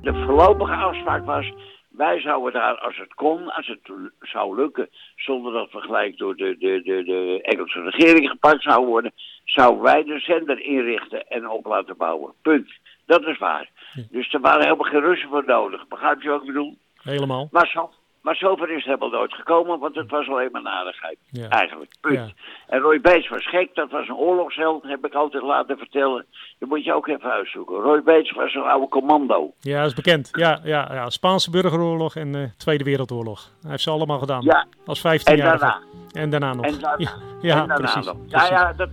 De 0.01 0.23
voorlopige 0.25 0.75
afspraak 0.75 1.25
was 1.25 1.53
wij 1.89 2.19
zouden 2.19 2.53
daar, 2.53 2.77
als 2.77 2.97
het 2.97 3.13
kon, 3.13 3.49
als 3.49 3.67
het 3.67 3.91
zou 4.19 4.55
lukken, 4.55 4.89
zonder 5.15 5.53
dat 5.53 5.71
we 5.71 5.79
gelijk 5.79 6.17
door 6.17 6.35
de, 6.35 6.57
de, 6.57 6.81
de, 6.83 7.03
de 7.03 7.39
Engelse 7.41 7.81
regering 7.81 8.29
gepakt 8.29 8.63
zouden 8.63 8.89
worden, 8.89 9.11
zouden 9.43 9.83
wij 9.83 10.03
de 10.03 10.19
zender 10.19 10.61
inrichten 10.61 11.27
en 11.27 11.49
op 11.49 11.65
laten 11.65 11.97
bouwen. 11.97 12.33
Punt. 12.41 12.71
Dat 13.05 13.25
is 13.25 13.37
waar. 13.37 13.69
Dus 14.11 14.33
er 14.33 14.39
waren 14.39 14.63
helemaal 14.63 14.91
geen 14.91 15.01
Russen 15.01 15.29
voor 15.29 15.43
nodig. 15.45 15.87
Begrijp 15.87 16.21
je 16.21 16.29
wat 16.29 16.41
ik 16.41 16.47
bedoel? 16.47 16.77
Helemaal. 17.09 17.47
Maar 17.51 17.67
zo, 17.67 17.89
maar 18.21 18.35
zover 18.35 18.69
is 18.69 18.75
het 18.75 18.85
helemaal 18.85 19.09
nooit 19.19 19.33
gekomen, 19.33 19.79
want 19.79 19.95
het 19.95 20.09
was 20.11 20.27
alleen 20.27 20.49
maar 20.51 20.61
narigheid. 20.61 21.17
Ja. 21.31 21.49
Eigenlijk. 21.49 21.91
Punt. 22.01 22.15
Ja. 22.15 22.27
En 22.67 22.79
Roy 22.79 23.01
Bates 23.01 23.29
was 23.29 23.49
gek, 23.49 23.75
dat 23.75 23.91
was 23.91 24.07
een 24.07 24.15
oorlogsheld, 24.15 24.83
heb 24.83 25.05
ik 25.05 25.13
altijd 25.13 25.43
laten 25.43 25.77
vertellen. 25.77 26.25
Dat 26.59 26.69
moet 26.69 26.83
je 26.83 26.93
ook 26.93 27.07
even 27.07 27.31
uitzoeken. 27.31 27.75
Roy 27.75 28.03
Bates 28.03 28.31
was 28.31 28.53
een 28.53 28.61
oude 28.61 28.87
commando. 28.87 29.53
Ja, 29.59 29.79
dat 29.79 29.89
is 29.89 29.93
bekend. 29.95 30.29
Ja, 30.31 30.59
ja, 30.63 30.89
ja. 30.93 31.09
Spaanse 31.09 31.51
burgeroorlog 31.51 32.15
en 32.15 32.33
uh, 32.33 32.43
Tweede 32.57 32.83
Wereldoorlog. 32.83 33.51
Hij 33.61 33.71
heeft 33.71 33.83
ze 33.83 33.89
allemaal 33.89 34.19
gedaan. 34.19 34.41
Ja. 34.41 34.65
Als 34.85 35.01
15 35.01 35.33
En 35.33 35.39
jaar. 35.39 35.59
daarna. 35.59 35.79
En 36.11 36.29
daarna 36.29 36.53
nog. 36.53 36.65
En 36.65 36.79
daarna. 36.79 36.97
Ja, 37.07 37.11
ja 37.41 37.55
daarna 37.55 37.75
precies. 37.75 38.05
nog. 38.05 38.15
Ja, 38.27 38.37
precies. 38.37 38.49
ja, 38.49 38.73
dat... 38.73 38.89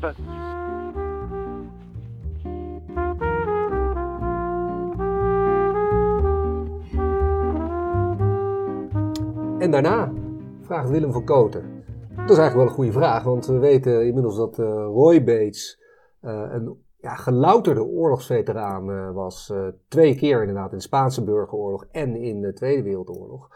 En 9.66 9.72
daarna 9.72 10.12
vraagt 10.60 10.90
Willem 10.90 11.12
van 11.12 11.24
Koten. 11.24 11.84
Dat 12.16 12.30
is 12.30 12.38
eigenlijk 12.38 12.54
wel 12.54 12.66
een 12.66 12.74
goede 12.74 12.92
vraag, 12.92 13.22
want 13.22 13.46
we 13.46 13.58
weten 13.58 14.06
inmiddels 14.06 14.36
dat 14.36 14.58
uh, 14.58 14.66
Roy 14.66 15.24
Bates 15.24 15.82
uh, 16.22 16.46
een 16.50 16.76
ja, 16.96 17.14
gelouterde 17.14 17.84
oorlogsveteraan 17.84 18.90
uh, 18.90 19.12
was. 19.12 19.52
twee 19.88 20.14
keer 20.14 20.40
inderdaad 20.40 20.70
in 20.70 20.76
de 20.76 20.82
Spaanse 20.82 21.24
burgeroorlog 21.24 21.86
en 21.90 22.16
in 22.16 22.40
de 22.40 22.52
Tweede 22.52 22.82
Wereldoorlog. 22.82 23.48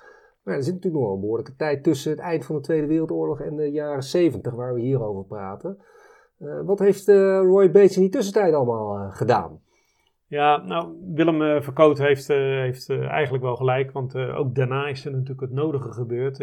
Maar 0.43 0.55
er 0.55 0.63
zit 0.63 0.75
natuurlijk 0.75 1.03
nog 1.03 1.05
wel 1.05 1.15
een 1.15 1.21
behoorlijke 1.21 1.57
tijd 1.57 1.83
tussen 1.83 2.11
het 2.11 2.21
eind 2.21 2.45
van 2.45 2.57
de 2.57 2.63
Tweede 2.63 2.87
Wereldoorlog 2.87 3.41
en 3.41 3.57
de 3.57 3.71
jaren 3.71 4.03
70 4.03 4.55
waar 4.55 4.75
we 4.75 4.81
hier 4.81 5.03
over 5.03 5.25
praten. 5.25 5.79
wat 6.65 6.79
heeft 6.79 7.09
Roy 7.09 7.71
Bates 7.71 7.97
in 7.97 8.03
die 8.03 8.11
tussentijd 8.11 8.55
allemaal 8.55 9.11
gedaan? 9.11 9.61
Ja, 10.31 10.57
nou, 10.57 10.97
Willem 11.15 11.43
uh, 11.43 11.61
Verkoot 11.61 11.99
heeft, 11.99 12.31
uh, 12.31 12.37
heeft 12.37 12.89
uh, 12.89 13.09
eigenlijk 13.09 13.45
wel 13.45 13.57
gelijk, 13.57 13.91
want 13.93 14.15
ook 14.15 14.55
daarna 14.55 14.87
is 14.87 15.05
er 15.05 15.13
natuurlijk 15.13 15.41
het 15.41 15.53
nodige 15.53 15.93
gebeurd. 15.93 16.39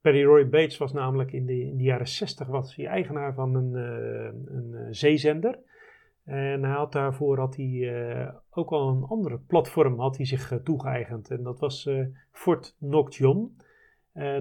Perry 0.00 0.24
Roy 0.24 0.48
Bates 0.48 0.78
was 0.78 0.92
namelijk 0.92 1.32
in 1.32 1.46
de, 1.46 1.60
in 1.60 1.76
de 1.76 1.82
jaren 1.82 2.08
60 2.08 2.46
was 2.46 2.76
hij 2.76 2.86
eigenaar 2.86 3.34
van 3.34 3.54
een, 3.54 3.74
een 4.54 4.94
zeezender. 4.94 5.58
En 6.24 6.62
hij 6.62 6.72
had 6.72 6.92
daarvoor 6.92 7.38
had 7.38 7.56
hij, 7.56 8.34
ook 8.50 8.70
al 8.70 8.88
een 8.88 9.02
andere 9.02 9.38
platform 9.38 10.00
had 10.00 10.16
hij 10.16 10.26
zich 10.26 10.60
toegeëigend. 10.64 11.30
En 11.30 11.42
dat 11.42 11.58
was 11.58 11.90
Fort 12.30 12.76
Knox 12.78 13.16
John. 13.16 13.56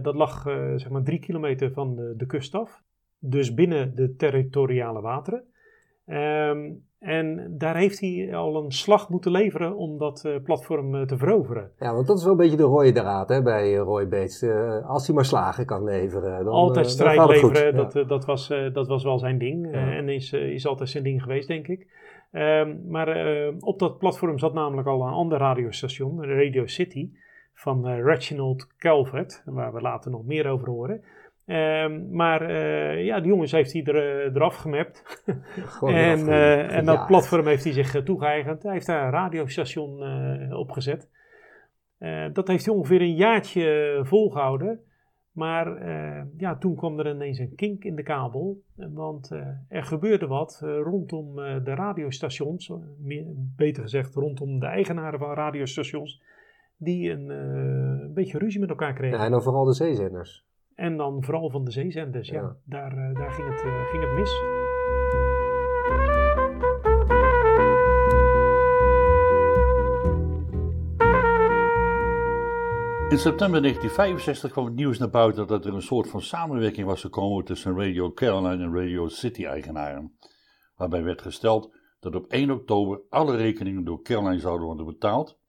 dat 0.01 0.15
lag 0.15 0.41
zeg 0.75 0.89
maar 0.89 1.03
drie 1.03 1.19
kilometer 1.19 1.71
van 1.71 1.95
de 2.17 2.25
kust 2.25 2.55
af. 2.55 2.83
Dus 3.19 3.53
binnen 3.53 3.95
de 3.95 4.15
territoriale 4.15 5.01
wateren. 5.01 5.50
Um, 6.11 6.83
en 6.99 7.55
daar 7.57 7.75
heeft 7.75 7.99
hij 7.99 8.35
al 8.35 8.63
een 8.63 8.71
slag 8.71 9.09
moeten 9.09 9.31
leveren 9.31 9.75
om 9.75 9.97
dat 9.97 10.23
uh, 10.25 10.35
platform 10.43 10.95
uh, 10.95 11.01
te 11.01 11.17
veroveren. 11.17 11.71
Ja, 11.79 11.93
want 11.93 12.07
dat 12.07 12.17
is 12.17 12.23
wel 12.23 12.31
een 12.31 12.37
beetje 12.37 12.57
de 12.57 12.63
rode 12.63 12.91
draad 12.91 13.29
hè, 13.29 13.41
bij 13.41 13.75
Roy 13.75 14.07
Bates. 14.07 14.41
Uh, 14.43 14.89
als 14.89 15.07
hij 15.07 15.15
maar 15.15 15.25
slagen 15.25 15.65
kan 15.65 15.83
leveren. 15.83 16.43
Dan, 16.43 16.53
altijd 16.53 16.89
strijd 16.89 17.17
dan 17.17 17.27
leveren, 17.27 17.75
dat, 17.75 17.93
ja. 17.93 18.03
dat, 18.03 18.25
was, 18.25 18.47
dat 18.73 18.87
was 18.87 19.03
wel 19.03 19.19
zijn 19.19 19.37
ding. 19.37 19.71
Ja. 19.71 19.91
en 19.91 20.09
is, 20.09 20.33
is 20.33 20.67
altijd 20.67 20.89
zijn 20.89 21.03
ding 21.03 21.21
geweest, 21.21 21.47
denk 21.47 21.67
ik. 21.67 21.87
Um, 22.31 22.81
maar 22.87 23.17
op 23.59 23.79
dat 23.79 23.97
platform 23.97 24.39
zat 24.39 24.53
namelijk 24.53 24.87
al 24.87 25.01
een 25.01 25.13
ander 25.13 25.37
radiostation, 25.37 26.23
Radio 26.23 26.65
City, 26.65 27.09
van 27.53 27.87
Reginald 27.87 28.67
Calvert, 28.77 29.41
waar 29.45 29.73
we 29.73 29.81
later 29.81 30.11
nog 30.11 30.25
meer 30.25 30.47
over 30.47 30.69
horen. 30.69 31.03
Um, 31.45 32.15
maar 32.15 32.49
uh, 32.49 33.05
ja, 33.05 33.19
de 33.19 33.27
jongens 33.27 33.51
heeft 33.51 33.73
hij 33.73 33.83
er, 33.83 34.25
uh, 34.25 34.35
eraf 34.35 34.55
gemapt. 34.55 35.23
en, 35.81 36.19
uh, 36.19 36.75
en 36.75 36.85
dat 36.85 37.07
platform 37.07 37.47
heeft 37.47 37.63
hij 37.63 37.73
zich 37.73 38.03
toegeëigend. 38.03 38.63
Hij 38.63 38.71
heeft 38.71 38.85
daar 38.85 39.05
een 39.05 39.11
radiostation 39.11 40.01
opgezet. 40.53 41.09
dat 42.33 42.47
heeft 42.47 42.65
hij 42.65 42.75
ongeveer 42.75 43.01
een 43.01 43.15
jaartje 43.15 43.99
volgehouden. 44.03 44.79
Maar 45.31 45.85
ja, 46.37 46.57
toen 46.57 46.75
kwam 46.75 46.99
er 46.99 47.13
ineens 47.13 47.39
een 47.39 47.55
kink 47.55 47.83
in 47.83 47.95
de 47.95 48.03
kabel. 48.03 48.61
Want 48.75 49.31
er 49.67 49.83
gebeurde 49.83 50.27
wat 50.27 50.59
rondom 50.61 51.35
de 51.35 51.73
radiostations. 51.75 52.73
Beter 53.55 53.81
gezegd, 53.81 54.15
rondom 54.15 54.59
de 54.59 54.65
eigenaren 54.65 55.19
van 55.19 55.33
radiostations. 55.33 56.21
Die 56.77 57.11
een, 57.11 57.29
een 57.29 58.13
beetje 58.13 58.37
ruzie 58.37 58.59
met 58.59 58.69
elkaar 58.69 58.93
kregen. 58.93 59.17
Ja, 59.17 59.25
en 59.25 59.31
dan 59.31 59.43
vooral 59.43 59.65
de 59.65 59.73
zeezenders. 59.73 60.45
En 60.81 60.97
dan 60.97 61.23
vooral 61.23 61.49
van 61.49 61.63
de 61.63 61.71
zeezenders, 61.71 62.29
ja. 62.29 62.41
ja. 62.41 62.57
Daar, 62.63 62.97
uh, 62.97 63.15
daar 63.15 63.31
ging, 63.31 63.47
het, 63.49 63.63
uh, 63.63 63.85
ging 63.85 64.03
het 64.03 64.13
mis. 64.13 64.31
In 73.09 73.17
september 73.17 73.61
1965 73.61 74.51
kwam 74.51 74.65
het 74.65 74.75
nieuws 74.75 74.97
naar 74.97 75.09
buiten 75.09 75.47
dat 75.47 75.65
er 75.65 75.73
een 75.73 75.81
soort 75.81 76.09
van 76.09 76.21
samenwerking 76.21 76.87
was 76.87 77.01
gekomen 77.01 77.45
tussen 77.45 77.77
Radio 77.77 78.11
Caroline 78.11 78.63
en 78.63 78.75
Radio 78.75 79.07
City 79.07 79.45
eigenaren. 79.45 80.17
Waarbij 80.75 81.03
werd 81.03 81.21
gesteld 81.21 81.75
dat 81.99 82.15
op 82.15 82.25
1 82.25 82.51
oktober 82.51 83.01
alle 83.09 83.35
rekeningen 83.35 83.83
door 83.83 84.01
Caroline 84.01 84.39
zouden 84.39 84.65
worden 84.65 84.85
betaald, 84.85 85.39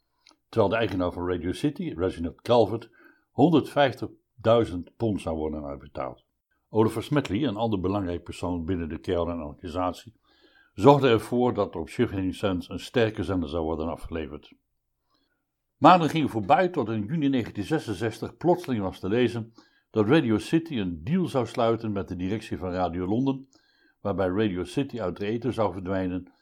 terwijl 0.48 0.70
de 0.70 0.78
eigenaar 0.78 1.12
van 1.12 1.28
Radio 1.28 1.52
City, 1.52 1.92
Reginald 1.96 2.40
Calvert, 2.42 2.90
150 3.30 4.08
1000 4.42 4.96
pond 4.96 5.20
zou 5.20 5.36
worden 5.36 5.64
uitbetaald. 5.64 6.24
Oliver 6.68 7.02
Smetley, 7.02 7.44
een 7.44 7.56
ander 7.56 7.80
belangrijk 7.80 8.22
persoon 8.22 8.64
binnen 8.64 8.88
de 8.88 9.00
Caroline-organisatie, 9.00 10.14
zorgde 10.74 11.08
ervoor 11.08 11.54
dat 11.54 11.76
op 11.76 11.88
Shivering 11.88 12.34
Sands 12.34 12.68
een 12.68 12.80
sterke 12.80 13.24
zender 13.24 13.48
zou 13.48 13.64
worden 13.64 13.88
afgeleverd. 13.88 14.52
Maanden 15.76 16.08
gingen 16.08 16.28
voorbij 16.28 16.68
tot 16.68 16.88
in 16.88 17.04
juni 17.04 17.30
1966 17.30 18.36
plotseling 18.36 18.82
was 18.82 18.98
te 18.98 19.08
lezen 19.08 19.52
dat 19.90 20.08
Radio 20.08 20.38
City 20.38 20.78
een 20.78 21.04
deal 21.04 21.26
zou 21.26 21.46
sluiten 21.46 21.92
met 21.92 22.08
de 22.08 22.16
directie 22.16 22.58
van 22.58 22.72
Radio 22.72 23.06
Londen, 23.06 23.48
waarbij 24.00 24.28
Radio 24.28 24.64
City 24.64 25.00
uit 25.00 25.16
de 25.16 25.26
eten 25.26 25.52
zou 25.52 25.72
verdwijnen. 25.72 26.32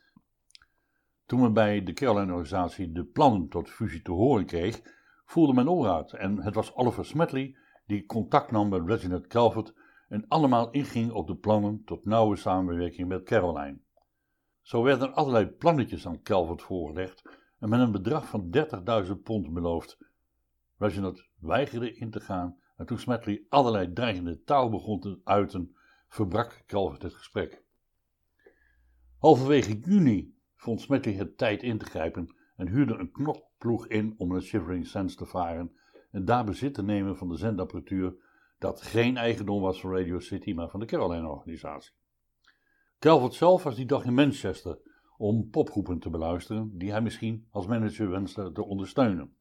Toen 1.26 1.40
men 1.40 1.52
bij 1.52 1.82
de 1.82 1.92
Caroline-organisatie 1.92 2.92
de 2.92 3.04
plannen 3.04 3.48
tot 3.48 3.70
fusie 3.70 4.02
te 4.02 4.12
horen 4.12 4.46
kreeg, 4.46 4.80
voelde 5.24 5.52
men 5.52 5.86
uit 5.86 6.12
en 6.12 6.42
het 6.42 6.54
was 6.54 6.74
Oliver 6.74 7.04
Smetley 7.04 7.56
die 7.90 8.06
contact 8.06 8.50
nam 8.50 8.68
met 8.68 8.86
Reginald 8.86 9.26
Calvert 9.26 9.74
en 10.08 10.28
allemaal 10.28 10.70
inging 10.70 11.12
op 11.12 11.26
de 11.26 11.36
plannen 11.36 11.84
tot 11.84 12.04
nauwe 12.04 12.36
samenwerking 12.36 13.08
met 13.08 13.22
Caroline. 13.22 13.78
Zo 14.62 14.82
werden 14.82 15.14
allerlei 15.14 15.46
plannetjes 15.46 16.06
aan 16.06 16.22
Calvert 16.22 16.62
voorgelegd 16.62 17.22
en 17.58 17.68
met 17.68 17.80
een 17.80 17.92
bedrag 17.92 18.28
van 18.28 18.56
30.000 19.06 19.12
pond 19.22 19.52
beloofd. 19.52 19.98
Reginald 20.76 21.28
weigerde 21.38 21.94
in 21.94 22.10
te 22.10 22.20
gaan 22.20 22.58
en 22.76 22.86
toen 22.86 22.98
Smedley 22.98 23.44
allerlei 23.48 23.92
dreigende 23.92 24.42
taal 24.42 24.70
begon 24.70 25.00
te 25.00 25.20
uiten, 25.24 25.76
verbrak 26.08 26.62
Calvert 26.66 27.02
het 27.02 27.14
gesprek. 27.14 27.64
Halverwege 29.18 29.78
juni 29.78 30.34
vond 30.56 30.80
Smedley 30.80 31.14
het 31.14 31.38
tijd 31.38 31.62
in 31.62 31.78
te 31.78 31.84
grijpen 31.84 32.36
en 32.56 32.68
huurde 32.68 32.94
een 32.94 33.12
knokploeg 33.12 33.86
in 33.86 34.14
om 34.16 34.28
naar 34.28 34.42
Shivering 34.42 34.86
Sands 34.86 35.14
te 35.14 35.26
varen 35.26 35.78
en 36.10 36.24
daar 36.24 36.44
bezit 36.44 36.74
te 36.74 36.82
nemen 36.82 37.16
van 37.16 37.28
de 37.28 37.36
zendapparatuur 37.36 38.14
dat 38.58 38.82
geen 38.82 39.16
eigendom 39.16 39.60
was 39.60 39.80
van 39.80 39.96
Radio 39.96 40.18
City, 40.18 40.52
maar 40.52 40.68
van 40.68 40.80
de 40.80 40.86
Caroline-organisatie. 40.86 41.92
Calvert 42.98 43.34
zelf 43.34 43.62
was 43.62 43.76
die 43.76 43.86
dag 43.86 44.04
in 44.04 44.14
Manchester 44.14 44.78
om 45.16 45.50
popgroepen 45.50 45.98
te 45.98 46.10
beluisteren 46.10 46.78
die 46.78 46.90
hij 46.90 47.00
misschien 47.00 47.46
als 47.50 47.66
manager 47.66 48.10
wenste 48.10 48.52
te 48.52 48.64
ondersteunen. 48.64 49.34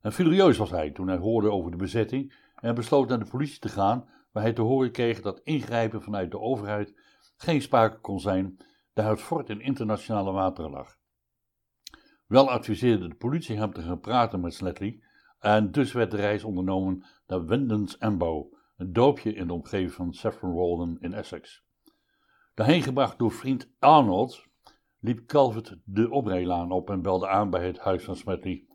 En 0.00 0.12
furieus 0.12 0.56
was 0.56 0.70
hij 0.70 0.90
toen 0.90 1.08
hij 1.08 1.16
hoorde 1.16 1.50
over 1.50 1.70
de 1.70 1.76
bezetting 1.76 2.34
en 2.54 2.74
besloot 2.74 3.08
naar 3.08 3.18
de 3.18 3.30
politie 3.30 3.58
te 3.58 3.68
gaan, 3.68 4.08
waar 4.32 4.42
hij 4.42 4.52
te 4.52 4.62
horen 4.62 4.92
kreeg 4.92 5.20
dat 5.20 5.40
ingrijpen 5.40 6.02
vanuit 6.02 6.30
de 6.30 6.38
overheid 6.38 6.94
geen 7.36 7.62
sprake 7.62 8.00
kon 8.00 8.20
zijn, 8.20 8.56
daar 8.92 9.10
het 9.10 9.20
fort 9.20 9.48
in 9.48 9.60
internationale 9.60 10.32
wateren 10.32 10.70
lag. 10.70 10.98
Wel 12.26 12.50
adviseerde 12.50 13.08
de 13.08 13.14
politie 13.14 13.56
hem 13.56 13.72
te 13.72 13.82
gaan 13.82 14.00
praten 14.00 14.40
met 14.40 14.54
Sledley 14.54 15.02
en 15.40 15.70
dus 15.72 15.92
werd 15.92 16.10
de 16.10 16.16
reis 16.16 16.44
ondernomen 16.44 17.04
naar 17.26 17.44
Windens 17.44 17.98
Embo, 17.98 18.48
een 18.76 18.92
doopje 18.92 19.34
in 19.34 19.46
de 19.46 19.52
omgeving 19.52 19.92
van 19.92 20.12
Saffron 20.12 20.54
Walden 20.54 20.96
in 21.00 21.12
Essex. 21.12 21.64
Daarheen 22.54 22.82
gebracht 22.82 23.18
door 23.18 23.32
vriend 23.32 23.70
Arnold, 23.78 24.46
liep 24.98 25.26
Calvert 25.26 25.76
de 25.84 26.10
oprijlaan 26.10 26.72
op 26.72 26.90
en 26.90 27.02
belde 27.02 27.28
aan 27.28 27.50
bij 27.50 27.66
het 27.66 27.78
huis 27.78 28.04
van 28.04 28.16
Smedley. 28.16 28.66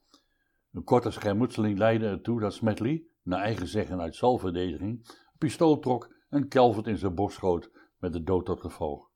Een 0.72 0.84
korte 0.84 1.12
schermutseling 1.12 1.78
leidde 1.78 2.08
ertoe 2.08 2.40
dat 2.40 2.54
Smedley, 2.54 3.06
naar 3.24 3.42
eigen 3.42 3.68
zeggen 3.68 4.02
uit 4.02 4.16
zelfverdediging, 4.16 5.08
een 5.08 5.38
pistool 5.38 5.80
trok 5.80 6.14
en 6.30 6.48
Calvert 6.48 6.88
in 6.88 6.98
zijn 6.98 7.16
borst 7.16 7.36
schoot 7.36 7.72
met 7.98 8.14
de 8.14 8.24
dood 8.24 8.46
tot 8.46 8.62
gevolg. 8.62 9.10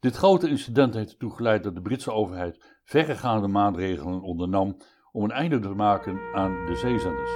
Dit 0.00 0.16
grote 0.16 0.48
incident 0.48 0.94
heeft 0.94 1.10
ertoe 1.10 1.34
geleid 1.34 1.62
dat 1.62 1.74
de 1.74 1.80
Britse 1.80 2.12
overheid 2.12 2.80
verregaande 2.84 3.48
maatregelen 3.48 4.22
ondernam 4.22 4.76
om 5.14 5.24
een 5.24 5.30
einde 5.30 5.58
te 5.58 5.68
maken 5.68 6.20
aan 6.32 6.66
de 6.66 6.76
zeezenders. 6.76 7.30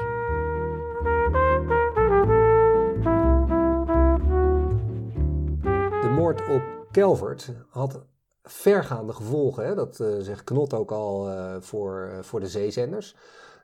De 6.02 6.12
moord 6.16 6.48
op 6.48 6.62
Calvert 6.92 7.52
had 7.68 8.04
vergaande 8.42 9.12
gevolgen. 9.12 9.66
Hè? 9.66 9.74
Dat 9.74 10.00
uh, 10.00 10.16
zegt 10.18 10.44
Knot 10.44 10.74
ook 10.74 10.90
al 10.90 11.28
uh, 11.28 11.56
voor, 11.60 12.10
uh, 12.12 12.22
voor 12.22 12.40
de 12.40 12.48
zeezenders. 12.48 13.16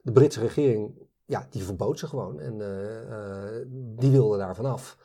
De 0.02 0.12
Britse 0.12 0.40
regering, 0.40 1.08
ja, 1.24 1.46
die 1.50 1.64
verbood 1.64 1.98
ze 1.98 2.06
gewoon 2.06 2.40
en 2.40 2.58
die 3.96 4.10
wilde 4.10 4.38
daar 4.38 4.54
vanaf. 4.54 4.98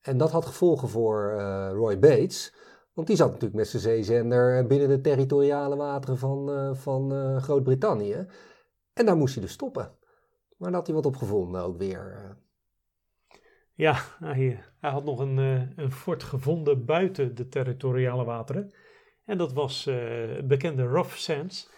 En 0.00 0.18
dat 0.18 0.30
had 0.30 0.46
gevolgen 0.46 0.88
voor 0.88 1.32
Roy 1.72 1.98
Bates, 1.98 2.54
want 2.98 3.10
die 3.10 3.16
zat 3.16 3.26
natuurlijk 3.26 3.54
met 3.54 3.68
zijn 3.68 3.82
zeezender 3.82 4.66
binnen 4.66 4.88
de 4.88 5.00
territoriale 5.00 5.76
wateren 5.76 6.18
van, 6.18 6.76
van 6.76 7.10
Groot-Brittannië. 7.40 8.26
En 8.92 9.06
daar 9.06 9.16
moest 9.16 9.34
hij 9.34 9.42
dus 9.42 9.52
stoppen. 9.52 9.90
Maar 10.56 10.68
daar 10.68 10.78
had 10.78 10.86
hij 10.86 10.94
wat 10.94 11.06
op 11.06 11.16
gevonden 11.16 11.62
ook 11.62 11.78
weer. 11.78 12.36
Ja, 13.74 13.96
hij, 14.18 14.62
hij 14.80 14.90
had 14.90 15.04
nog 15.04 15.18
een, 15.18 15.36
een 15.76 15.92
fort 15.92 16.22
gevonden 16.22 16.84
buiten 16.84 17.34
de 17.34 17.48
territoriale 17.48 18.24
wateren. 18.24 18.72
En 19.24 19.38
dat 19.38 19.52
was 19.52 19.86
uh, 19.86 20.42
bekende 20.44 20.82
Rough 20.86 21.14
Sands. 21.14 21.70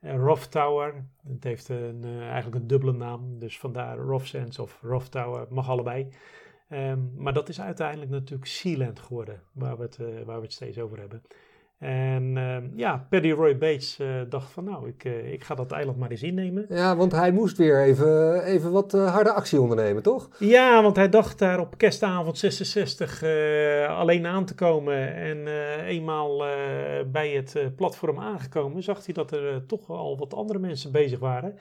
Rough 0.00 0.42
Tower, 0.42 1.08
het 1.28 1.44
heeft 1.44 1.68
een, 1.68 2.04
eigenlijk 2.04 2.54
een 2.54 2.66
dubbele 2.66 2.92
naam, 2.92 3.38
dus 3.38 3.58
vandaar 3.58 3.98
Rough 3.98 4.24
Sands 4.24 4.58
of 4.58 4.78
Rough 4.82 5.06
Tower, 5.06 5.46
mag 5.50 5.68
allebei. 5.68 6.08
Um, 6.72 7.12
maar 7.16 7.32
dat 7.32 7.48
is 7.48 7.60
uiteindelijk 7.60 8.10
natuurlijk 8.10 8.48
Sealand 8.48 8.98
geworden, 8.98 9.42
waar 9.52 9.76
we 9.76 9.82
het, 9.82 9.98
waar 10.24 10.36
we 10.36 10.42
het 10.42 10.52
steeds 10.52 10.78
over 10.78 10.98
hebben. 10.98 11.22
En 11.78 12.36
uh, 12.36 12.56
ja, 12.76 13.06
Paddy 13.10 13.30
Roy 13.30 13.58
Bates 13.58 13.98
uh, 14.00 14.08
dacht 14.28 14.50
van 14.50 14.64
nou, 14.64 14.88
ik, 14.88 15.04
uh, 15.04 15.32
ik 15.32 15.44
ga 15.44 15.54
dat 15.54 15.72
eiland 15.72 15.98
maar 15.98 16.10
eens 16.10 16.22
innemen. 16.22 16.66
Ja, 16.68 16.96
want 16.96 17.12
hij 17.12 17.32
moest 17.32 17.56
weer 17.56 17.82
even, 17.82 18.42
even 18.44 18.72
wat 18.72 18.92
harde 18.92 19.32
actie 19.32 19.60
ondernemen, 19.60 20.02
toch? 20.02 20.28
Ja, 20.38 20.82
want 20.82 20.96
hij 20.96 21.08
dacht 21.08 21.38
daar 21.38 21.60
op 21.60 21.78
kerstavond 21.78 22.38
66 22.38 23.22
alleen 23.88 24.26
aan 24.26 24.44
te 24.44 24.54
komen. 24.54 25.14
En 25.14 25.46
eenmaal 25.84 26.38
bij 27.06 27.30
het 27.30 27.76
platform 27.76 28.20
aangekomen, 28.20 28.82
zag 28.82 29.04
hij 29.04 29.14
dat 29.14 29.30
er 29.30 29.66
toch 29.66 29.90
al 29.90 30.18
wat 30.18 30.34
andere 30.34 30.58
mensen 30.58 30.92
bezig 30.92 31.18
waren. 31.18 31.58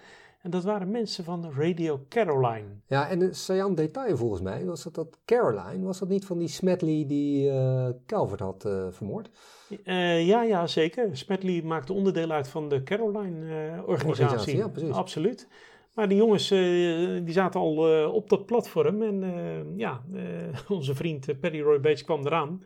En 0.48 0.54
dat 0.54 0.64
waren 0.64 0.92
mensen 0.92 1.24
van 1.24 1.52
Radio 1.58 2.06
Caroline. 2.10 2.68
Ja, 2.86 3.10
en 3.10 3.22
een 3.22 3.36
saillant 3.36 3.78
detail 3.78 4.18
volgens 4.18 4.42
mij 4.42 4.66
was 4.66 4.84
dat 4.84 4.96
dat 4.96 5.18
Caroline, 5.26 5.86
was 5.86 6.00
dat 6.00 6.10
niet 6.10 6.26
van 6.26 6.38
die 6.38 6.48
Smedley 6.48 7.06
die 7.08 7.52
Calvert 8.06 8.40
had 8.40 8.70
vermoord? 8.90 9.30
Uh, 9.86 10.28
ja, 10.28 10.44
ja, 10.44 10.68
zeker. 10.68 11.18
Smedley 11.18 11.62
maakte 11.62 11.94
onderdeel 11.94 12.32
uit 12.32 12.48
van 12.48 12.70
de 12.70 12.84
Caroline-organisatie. 12.84 14.54
Uh, 14.54 14.60
ja, 14.60 14.68
precies. 14.68 14.92
Absoluut. 14.92 15.48
Maar 15.94 16.08
die 16.08 16.18
jongens 16.18 16.52
uh, 16.52 17.26
die 17.26 17.34
zaten 17.34 17.60
al 17.60 18.06
op 18.12 18.30
dat 18.30 18.46
platform. 18.46 19.02
En 19.02 19.74
ja, 19.76 20.02
onze 20.68 20.96
vriend 20.96 21.40
Paddy 21.40 21.60
Roy 21.60 21.80
Bates 21.80 22.04
kwam 22.04 22.26
eraan. 22.26 22.64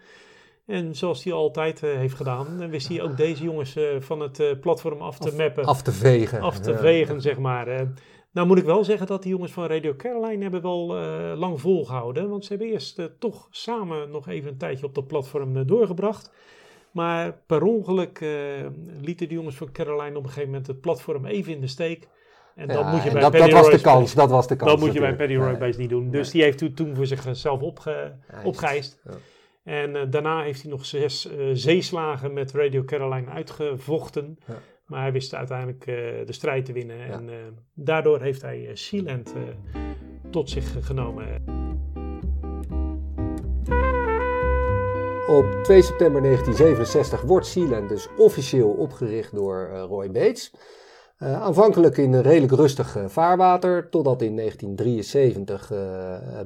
En 0.72 0.96
zoals 0.96 1.24
hij 1.24 1.34
altijd 1.34 1.82
heeft 1.82 2.16
gedaan, 2.16 2.70
wist 2.70 2.88
hij 2.88 3.02
ook 3.02 3.18
deze 3.18 3.44
jongens 3.44 3.78
van 4.00 4.20
het 4.20 4.62
platform 4.62 5.02
af 5.02 5.18
te 5.18 5.28
af, 5.28 5.38
mappen. 5.38 5.66
Af 5.66 5.82
te 5.82 5.92
vegen. 5.92 6.42
Af 6.42 6.60
te 6.60 6.78
vegen, 6.78 7.22
zeg 7.22 7.38
maar. 7.38 7.88
nou 8.32 8.48
moet 8.48 8.58
ik 8.58 8.64
wel 8.64 8.84
zeggen 8.84 9.08
dat 9.08 9.24
die 9.24 9.32
jongens 9.32 9.52
van 9.52 9.66
Radio 9.66 9.96
Caroline 9.96 10.42
hebben 10.42 10.62
wel 10.62 10.86
lang 11.36 11.62
volgehouden. 11.62 12.30
Want 12.30 12.44
ze 12.46 12.50
hebben 12.50 12.68
eerst 12.72 13.10
toch 13.20 13.48
samen 13.50 14.12
nog 14.12 14.28
even 14.28 14.50
een 14.50 14.58
tijdje 14.58 14.86
op 14.86 14.96
dat 14.96 15.08
platform 15.08 15.66
doorgebracht. 15.66 16.32
Maar 16.92 17.34
per 17.46 17.64
ongeluk 17.64 18.26
lieten 19.02 19.28
de 19.28 19.34
jongens 19.34 19.56
van 19.56 19.72
Caroline 19.72 20.18
op 20.18 20.24
een 20.24 20.30
gegeven 20.30 20.50
moment 20.50 20.68
het 20.68 20.82
platform 20.82 21.26
even 21.26 21.54
in 21.54 21.62
de 21.62 21.68
steek. 21.68 22.08
En 22.56 22.68
ja, 22.68 22.74
dat 22.74 22.86
moet 22.92 23.04
je 23.04 23.12
bij 23.12 23.22
dat, 23.22 23.32
Paddy 23.32 23.50
dat 23.52 23.64
was 23.64 23.72
de 23.72 23.82
kans, 23.82 24.14
dat 24.14 24.30
was 24.30 24.48
de 24.48 24.56
kans. 24.56 24.72
Dat 24.72 24.80
moet 24.80 24.94
je 24.94 25.00
bij 25.00 25.16
Paddy 25.16 25.36
Roy 25.36 25.58
Bates 25.58 25.78
niet 25.78 25.90
doen. 25.90 26.10
Dus 26.10 26.32
die 26.32 26.44
heeft 26.44 26.58
toen, 26.58 26.74
toen 26.74 26.96
voor 26.96 27.06
zichzelf 27.06 27.62
opge, 27.62 28.14
opgeëist. 28.44 29.00
Ja. 29.04 29.12
En 29.64 29.96
uh, 29.96 30.02
daarna 30.10 30.42
heeft 30.42 30.62
hij 30.62 30.72
nog 30.72 30.86
zes 30.86 31.26
uh, 31.26 31.50
zeeslagen 31.54 32.34
met 32.34 32.52
Radio 32.52 32.84
Caroline 32.84 33.30
uitgevochten. 33.30 34.40
Ja. 34.48 34.60
Maar 34.86 35.02
hij 35.02 35.12
wist 35.12 35.34
uiteindelijk 35.34 35.86
de 36.26 36.34
strijd 36.34 36.66
te 36.66 36.74
winnen. 36.74 37.00
En 37.00 37.30
daardoor 37.74 38.22
heeft 38.22 38.42
hij 38.42 38.70
Sealand 38.74 39.34
tot 40.30 40.50
zich 40.50 40.86
genomen. 40.86 41.44
Op 45.32 45.64
2 45.64 45.82
september 45.82 46.22
1967 46.22 47.22
wordt 47.22 47.46
Sealand 47.46 47.90
dus 47.90 48.08
officieel 48.18 48.70
opgericht 48.70 49.36
door 49.36 49.70
uh, 49.74 49.82
Roy 49.82 50.12
Bates. 50.12 50.54
Uh, 51.20 51.42
aanvankelijk 51.42 51.98
in 51.98 52.14
een 52.14 52.22
redelijk 52.22 52.54
rustig 52.54 52.98
uh, 52.98 53.06
vaarwater, 53.08 53.90
totdat 53.90 54.22
in 54.22 54.36
1973 54.36 55.72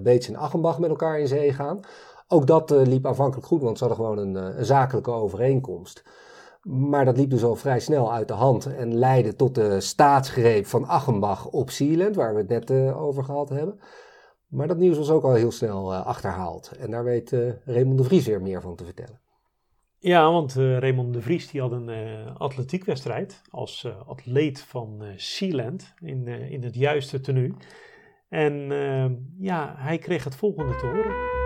Bates 0.03 0.27
en 0.27 0.35
Achenbach 0.35 0.79
met 0.79 0.89
elkaar 0.89 1.19
in 1.19 1.27
zee 1.27 1.53
gaan. 1.53 1.79
Ook 2.27 2.47
dat 2.47 2.69
liep 2.69 3.05
aanvankelijk 3.05 3.47
goed, 3.47 3.61
want 3.61 3.77
ze 3.77 3.85
hadden 3.85 4.05
gewoon 4.05 4.17
een, 4.17 4.57
een, 4.57 4.65
zakelijke 4.65 5.11
overeenkomst. 5.11 6.03
Maar 6.61 7.05
dat 7.05 7.17
liep 7.17 7.29
dus 7.29 7.43
al 7.43 7.55
vrij 7.55 7.79
snel 7.79 8.13
uit 8.13 8.27
de 8.27 8.33
hand 8.33 8.65
en 8.65 8.97
leidde 8.97 9.35
tot 9.35 9.55
de 9.55 9.81
staatsgreep 9.81 10.65
van 10.65 10.85
Achenbach 10.85 11.47
op 11.47 11.69
Sealand, 11.69 12.15
waar 12.15 12.33
we 12.33 12.39
het 12.39 12.69
net 12.69 12.93
over 12.93 13.23
gehad 13.23 13.49
hebben. 13.49 13.79
Maar 14.47 14.67
dat 14.67 14.77
nieuws 14.77 14.97
was 14.97 15.09
ook 15.09 15.23
al 15.23 15.33
heel 15.33 15.51
snel 15.51 15.95
achterhaald. 15.95 16.71
En 16.79 16.91
daar 16.91 17.03
weet 17.03 17.35
Raymond 17.65 17.97
de 17.97 18.03
Vries 18.03 18.25
weer 18.25 18.41
meer 18.41 18.61
van 18.61 18.75
te 18.75 18.83
vertellen. 18.83 19.21
Ja, 19.99 20.31
want 20.31 20.53
Raymond 20.53 21.13
de 21.13 21.21
Vries 21.21 21.51
die 21.51 21.61
had 21.61 21.71
een 21.71 21.89
atletiekwedstrijd 22.37 23.41
als 23.49 23.87
atleet 24.05 24.61
van 24.61 25.03
Sealand 25.15 25.93
in, 25.99 26.27
in 26.27 26.63
het 26.63 26.75
juiste 26.75 27.19
tenue. 27.19 27.53
En 28.29 28.53
ja, 29.37 29.75
hij 29.77 29.97
kreeg 29.97 30.23
het 30.23 30.35
volgende 30.35 30.75
te 30.75 30.85
horen. 30.85 31.44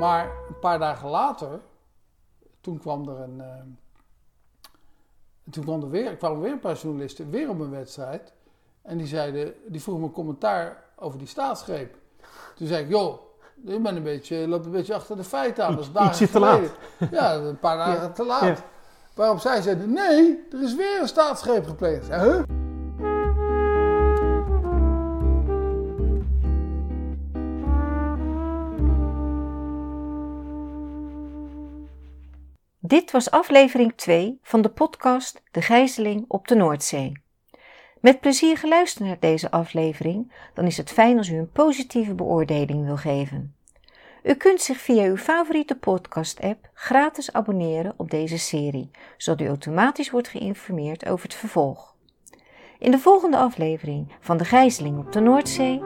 Maar 0.00 0.24
een 0.48 0.58
paar 0.58 0.78
dagen 0.78 1.08
later, 1.08 1.60
toen 2.60 2.78
kwam 2.78 3.08
er 3.08 3.20
een 3.20 3.42
en 5.44 5.56
toen 5.56 5.64
kwam 5.64 5.82
er 5.82 5.90
weer, 5.90 6.16
kwamen 6.16 6.40
weer 6.40 6.52
een 6.52 6.60
paar 6.60 6.76
journalisten 6.76 7.30
weer 7.30 7.48
op 7.48 7.60
een 7.60 7.70
wedstrijd. 7.70 8.32
En 8.82 8.98
die 8.98 9.06
zeiden, 9.06 9.54
die 9.66 9.82
vroegen 9.82 10.02
me 10.02 10.08
een 10.08 10.14
commentaar 10.14 10.84
over 10.96 11.18
die 11.18 11.26
staatsgreep. 11.26 11.96
Toen 12.54 12.66
zei 12.66 12.84
ik, 12.84 12.88
joh, 12.88 13.20
je 13.64 13.80
bent 13.80 13.96
een 13.96 14.02
beetje, 14.02 14.48
loopt 14.48 14.64
een 14.64 14.70
beetje 14.70 14.94
achter 14.94 15.16
de 15.16 15.24
feiten 15.24 15.64
aan. 15.64 15.74
Dat 15.74 15.84
is 15.84 15.92
dagen 15.92 16.30
te 16.30 16.38
laat. 16.38 16.60
Ja, 17.10 17.34
een 17.34 17.58
paar 17.58 17.76
dagen 17.76 18.02
ja. 18.02 18.10
te 18.10 18.24
laat. 18.24 18.42
Ja. 18.42 18.64
Waarop 19.14 19.38
zij 19.38 19.62
zeiden, 19.62 19.92
nee, 19.92 20.46
er 20.52 20.62
is 20.62 20.74
weer 20.74 21.00
een 21.00 21.08
staatsgreep 21.08 21.66
gepleegd. 21.66 22.08
Huh? 22.14 22.42
Dit 32.90 33.10
was 33.10 33.30
aflevering 33.30 33.92
2 33.96 34.38
van 34.42 34.62
de 34.62 34.68
podcast 34.68 35.42
De 35.50 35.62
Gijzeling 35.62 36.24
op 36.28 36.48
de 36.48 36.54
Noordzee. 36.54 37.12
Met 38.00 38.20
plezier 38.20 38.56
geluisterd 38.56 39.08
naar 39.08 39.16
deze 39.20 39.50
aflevering, 39.50 40.32
dan 40.54 40.64
is 40.64 40.76
het 40.76 40.90
fijn 40.90 41.16
als 41.16 41.28
u 41.28 41.36
een 41.36 41.50
positieve 41.50 42.14
beoordeling 42.14 42.84
wil 42.84 42.96
geven. 42.96 43.54
U 44.22 44.34
kunt 44.34 44.60
zich 44.60 44.76
via 44.76 45.04
uw 45.04 45.16
favoriete 45.16 45.78
podcast-app 45.78 46.70
gratis 46.74 47.32
abonneren 47.32 47.94
op 47.96 48.10
deze 48.10 48.38
serie, 48.38 48.90
zodat 49.16 49.40
u 49.40 49.48
automatisch 49.48 50.10
wordt 50.10 50.28
geïnformeerd 50.28 51.08
over 51.08 51.24
het 51.24 51.34
vervolg. 51.34 51.94
In 52.78 52.90
de 52.90 52.98
volgende 52.98 53.36
aflevering 53.36 54.12
van 54.20 54.36
De 54.36 54.44
Gijzeling 54.44 54.98
op 54.98 55.12
de 55.12 55.20
Noordzee. 55.20 55.78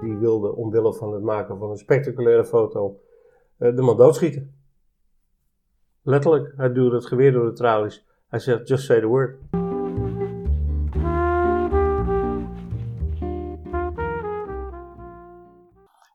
Die 0.00 0.16
wilde 0.16 0.54
omwille 0.54 0.94
van 0.94 1.12
het 1.12 1.22
maken 1.22 1.58
van 1.58 1.70
een 1.70 1.76
spectaculaire 1.76 2.44
foto 2.44 3.00
eh, 3.58 3.76
de 3.76 3.82
man 3.82 3.96
doodschieten. 3.96 4.56
Letterlijk, 6.06 6.52
hij 6.56 6.72
duwde 6.72 6.96
het 6.96 7.06
geweer 7.06 7.32
door 7.32 7.46
de 7.46 7.52
tralies. 7.52 8.06
Hij 8.28 8.38
zegt, 8.38 8.68
just 8.68 8.84
say 8.84 9.00
the 9.00 9.06
word. 9.06 9.38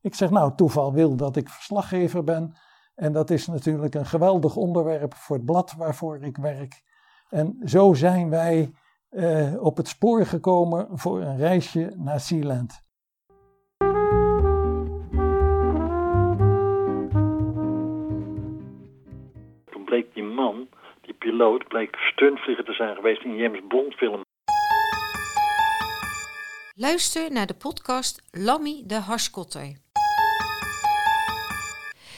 Ik 0.01 0.15
zeg 0.15 0.29
nou, 0.29 0.55
toeval 0.55 0.93
wil 0.93 1.15
dat 1.15 1.35
ik 1.35 1.49
verslaggever 1.49 2.23
ben. 2.23 2.55
En 2.95 3.13
dat 3.13 3.29
is 3.29 3.47
natuurlijk 3.47 3.95
een 3.95 4.05
geweldig 4.05 4.55
onderwerp 4.55 5.13
voor 5.13 5.35
het 5.35 5.45
blad 5.45 5.73
waarvoor 5.77 6.23
ik 6.23 6.37
werk. 6.37 6.83
En 7.29 7.57
zo 7.65 7.93
zijn 7.93 8.29
wij 8.29 8.73
eh, 9.09 9.63
op 9.63 9.77
het 9.77 9.87
spoor 9.87 10.25
gekomen 10.25 10.87
voor 10.91 11.21
een 11.21 11.37
reisje 11.37 11.93
naar 11.97 12.19
Sealand. 12.19 12.81
Bleek 19.91 20.13
die 20.13 20.23
man, 20.23 20.67
die 21.01 21.13
piloot, 21.13 21.67
bleek 21.67 21.95
stuntvlieger 21.95 22.65
te 22.65 22.73
zijn 22.73 22.95
geweest 22.95 23.23
in 23.23 23.35
James 23.35 23.61
Bond 23.67 23.93
film. 23.93 24.21
Luister 26.75 27.31
naar 27.31 27.47
de 27.47 27.53
podcast 27.53 28.15
Lammy 28.31 28.83
de 28.85 28.99
Harskotter. 28.99 29.69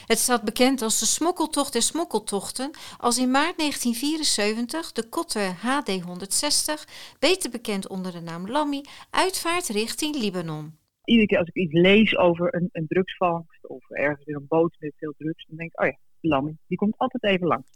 Het 0.05 0.17
staat 0.17 0.43
bekend 0.43 0.81
als 0.81 0.99
de 0.99 1.05
smokkeltocht 1.05 1.73
der 1.73 1.81
smokkeltochten, 1.81 2.71
als 2.97 3.19
in 3.19 3.31
maart 3.31 3.57
1974 3.57 4.91
de 4.91 5.09
Kotter 5.09 5.47
HD 5.65 6.01
160, 6.01 6.85
beter 7.19 7.49
bekend 7.51 7.87
onder 7.87 8.11
de 8.11 8.21
naam 8.21 8.49
Lammy, 8.49 8.81
uitvaart 9.09 9.67
richting 9.67 10.15
Libanon. 10.15 10.65
Iedere 11.03 11.27
keer 11.27 11.37
als 11.37 11.47
ik 11.47 11.55
iets 11.55 11.73
lees 11.73 12.17
over 12.17 12.55
een, 12.55 12.69
een 12.71 12.87
drugsvangst 12.87 13.67
of 13.67 13.89
ergens 13.89 14.25
weer 14.25 14.35
een 14.35 14.47
boot 14.47 14.75
met 14.79 14.93
veel 14.97 15.13
drugs, 15.17 15.45
dan 15.47 15.57
denk 15.57 15.71
ik, 15.71 15.81
oh 15.81 15.87
ja, 15.87 15.97
Lammy, 16.27 16.55
die 16.67 16.77
komt 16.77 16.97
altijd 16.97 17.23
even 17.23 17.47
langs. 17.47 17.69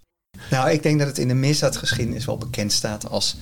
Nou, 0.52 0.70
ik 0.70 0.84
denk 0.84 1.00
dat 1.00 1.08
het 1.08 1.18
in 1.18 1.28
de 1.28 1.34
misdaadgeschiedenis 1.34 2.26
wel 2.26 2.38
bekend 2.38 2.72
staat 2.72 3.10
als 3.10 3.38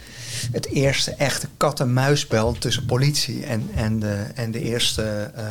het 0.52 0.66
eerste 0.66 1.12
echte 1.12 1.48
kat-en-muisspel 1.58 2.54
tussen 2.54 2.86
politie 2.86 3.46
en, 3.46 3.70
en, 3.76 4.00
de, 4.00 4.32
en 4.36 4.52
de 4.52 4.60
eerste 4.60 5.32
uh, 5.36 5.44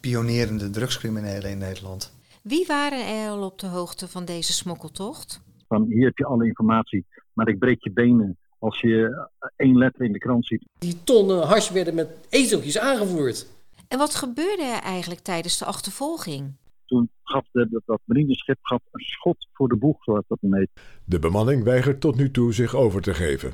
pionierende 0.00 0.70
drugscriminelen 0.70 1.50
in 1.50 1.58
Nederland. 1.58 2.12
Wie 2.42 2.66
waren 2.66 3.06
er 3.06 3.28
al 3.28 3.42
op 3.42 3.58
de 3.58 3.66
hoogte 3.66 4.08
van 4.08 4.24
deze 4.24 4.52
smokkeltocht? 4.52 5.40
Van 5.68 5.86
hier 5.88 6.04
heb 6.04 6.18
je 6.18 6.26
alle 6.26 6.46
informatie, 6.46 7.06
maar 7.32 7.48
ik 7.48 7.58
breek 7.58 7.84
je 7.84 7.92
benen 7.92 8.36
als 8.58 8.80
je 8.80 9.28
één 9.56 9.78
letter 9.78 10.04
in 10.04 10.12
de 10.12 10.18
krant 10.18 10.46
ziet. 10.46 10.64
Die 10.78 11.02
tonnen 11.04 11.46
hars 11.46 11.70
werden 11.70 11.94
met 11.94 12.08
ezeltjes 12.28 12.78
aangevoerd. 12.78 13.46
En 13.88 13.98
wat 13.98 14.14
gebeurde 14.14 14.62
er 14.62 14.82
eigenlijk 14.82 15.20
tijdens 15.20 15.58
de 15.58 15.64
achtervolging? 15.64 16.52
Toen 16.86 17.10
gaf 17.22 17.44
de, 17.52 17.68
dat, 17.70 17.82
dat 17.86 18.00
marineschip 18.04 18.58
gaf 18.62 18.80
een 18.90 19.04
schot 19.04 19.48
voor 19.52 19.68
de 19.68 19.76
boeg, 19.76 20.04
zoals 20.04 20.24
dat 20.28 20.38
dan 20.40 20.54
heet. 20.56 20.70
De 21.04 21.18
bemanning 21.18 21.64
weigert 21.64 22.00
tot 22.00 22.16
nu 22.16 22.30
toe 22.30 22.52
zich 22.52 22.74
over 22.74 23.02
te 23.02 23.14
geven. 23.14 23.52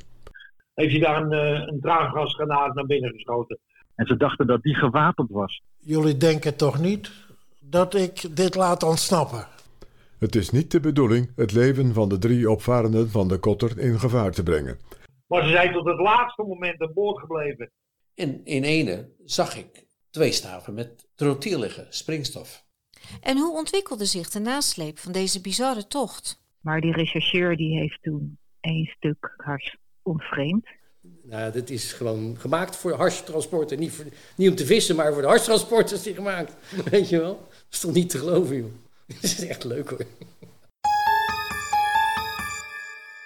Heeft 0.74 0.90
hij 0.90 1.00
daar 1.00 1.22
een, 1.22 1.32
uh, 1.32 1.66
een 1.66 1.80
traangasgranaat 1.80 2.74
naar 2.74 2.86
binnen 2.86 3.10
geschoten? 3.10 3.58
En 3.94 4.06
ze 4.06 4.16
dachten 4.16 4.46
dat 4.46 4.62
die 4.62 4.74
gewapend 4.74 5.30
was. 5.30 5.62
Jullie 5.78 6.16
denken 6.16 6.56
toch 6.56 6.80
niet 6.80 7.10
dat 7.60 7.94
ik 7.94 8.36
dit 8.36 8.54
laat 8.54 8.82
ontsnappen? 8.82 9.46
Het 10.18 10.34
is 10.34 10.50
niet 10.50 10.70
de 10.70 10.80
bedoeling 10.80 11.32
het 11.36 11.52
leven 11.52 11.94
van 11.94 12.08
de 12.08 12.18
drie 12.18 12.50
opvarenden 12.50 13.10
van 13.10 13.28
de 13.28 13.38
kotter 13.38 13.78
in 13.78 13.98
gevaar 13.98 14.32
te 14.32 14.42
brengen. 14.42 14.78
Maar 15.26 15.42
ze 15.42 15.50
zijn 15.50 15.72
tot 15.72 15.86
het 15.86 15.98
laatste 15.98 16.42
moment 16.42 16.80
aan 16.80 16.92
boord 16.94 17.18
gebleven. 17.18 17.70
En 18.14 18.44
in 18.44 18.62
ene 18.62 19.12
zag 19.24 19.56
ik 19.56 19.86
twee 20.10 20.32
staven 20.32 20.74
met 20.74 21.08
trotiel 21.14 21.58
liggen, 21.58 21.86
springstof. 21.88 22.64
En 23.20 23.38
hoe 23.38 23.56
ontwikkelde 23.56 24.04
zich 24.04 24.30
de 24.30 24.40
nasleep 24.40 24.98
van 24.98 25.12
deze 25.12 25.40
bizarre 25.40 25.86
tocht? 25.86 26.40
Maar 26.60 26.80
die 26.80 26.92
rechercheur 26.92 27.56
die 27.56 27.78
heeft 27.78 28.02
toen 28.02 28.38
één 28.60 28.86
stuk 28.86 29.34
hars 29.36 29.76
ontvreemd. 30.02 30.66
Nou, 31.22 31.52
dit 31.52 31.70
is 31.70 31.92
gewoon 31.92 32.36
gemaakt 32.38 32.76
voor 32.76 32.92
harstransporten. 32.92 33.78
Niet, 33.78 33.92
voor, 33.92 34.04
niet 34.36 34.48
om 34.48 34.54
te 34.54 34.66
vissen, 34.66 34.96
maar 34.96 35.12
voor 35.12 35.22
de 35.22 35.28
harstransport 35.28 35.90
is 35.90 36.02
die 36.02 36.14
gemaakt. 36.14 36.54
Weet 36.90 37.08
je 37.08 37.18
wel? 37.20 37.46
Dat 37.48 37.66
is 37.70 37.80
toch 37.80 37.92
niet 37.92 38.10
te 38.10 38.18
geloven, 38.18 38.56
joh. 38.56 38.70
Dit 39.06 39.22
is 39.22 39.46
echt 39.46 39.64
leuk, 39.64 39.88
hoor. 39.88 40.06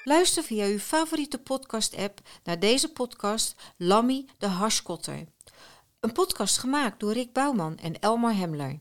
Luister 0.04 0.42
via 0.42 0.66
uw 0.66 0.78
favoriete 0.78 1.38
podcast-app 1.38 2.20
naar 2.44 2.58
deze 2.58 2.92
podcast 2.92 3.54
Lammy 3.76 4.24
de 4.38 4.46
Harskotter. 4.46 5.24
Een 6.00 6.12
podcast 6.12 6.58
gemaakt 6.58 7.00
door 7.00 7.12
Rick 7.12 7.32
Bouwman 7.32 7.78
en 7.78 7.98
Elmar 8.00 8.34
Hemler. 8.34 8.78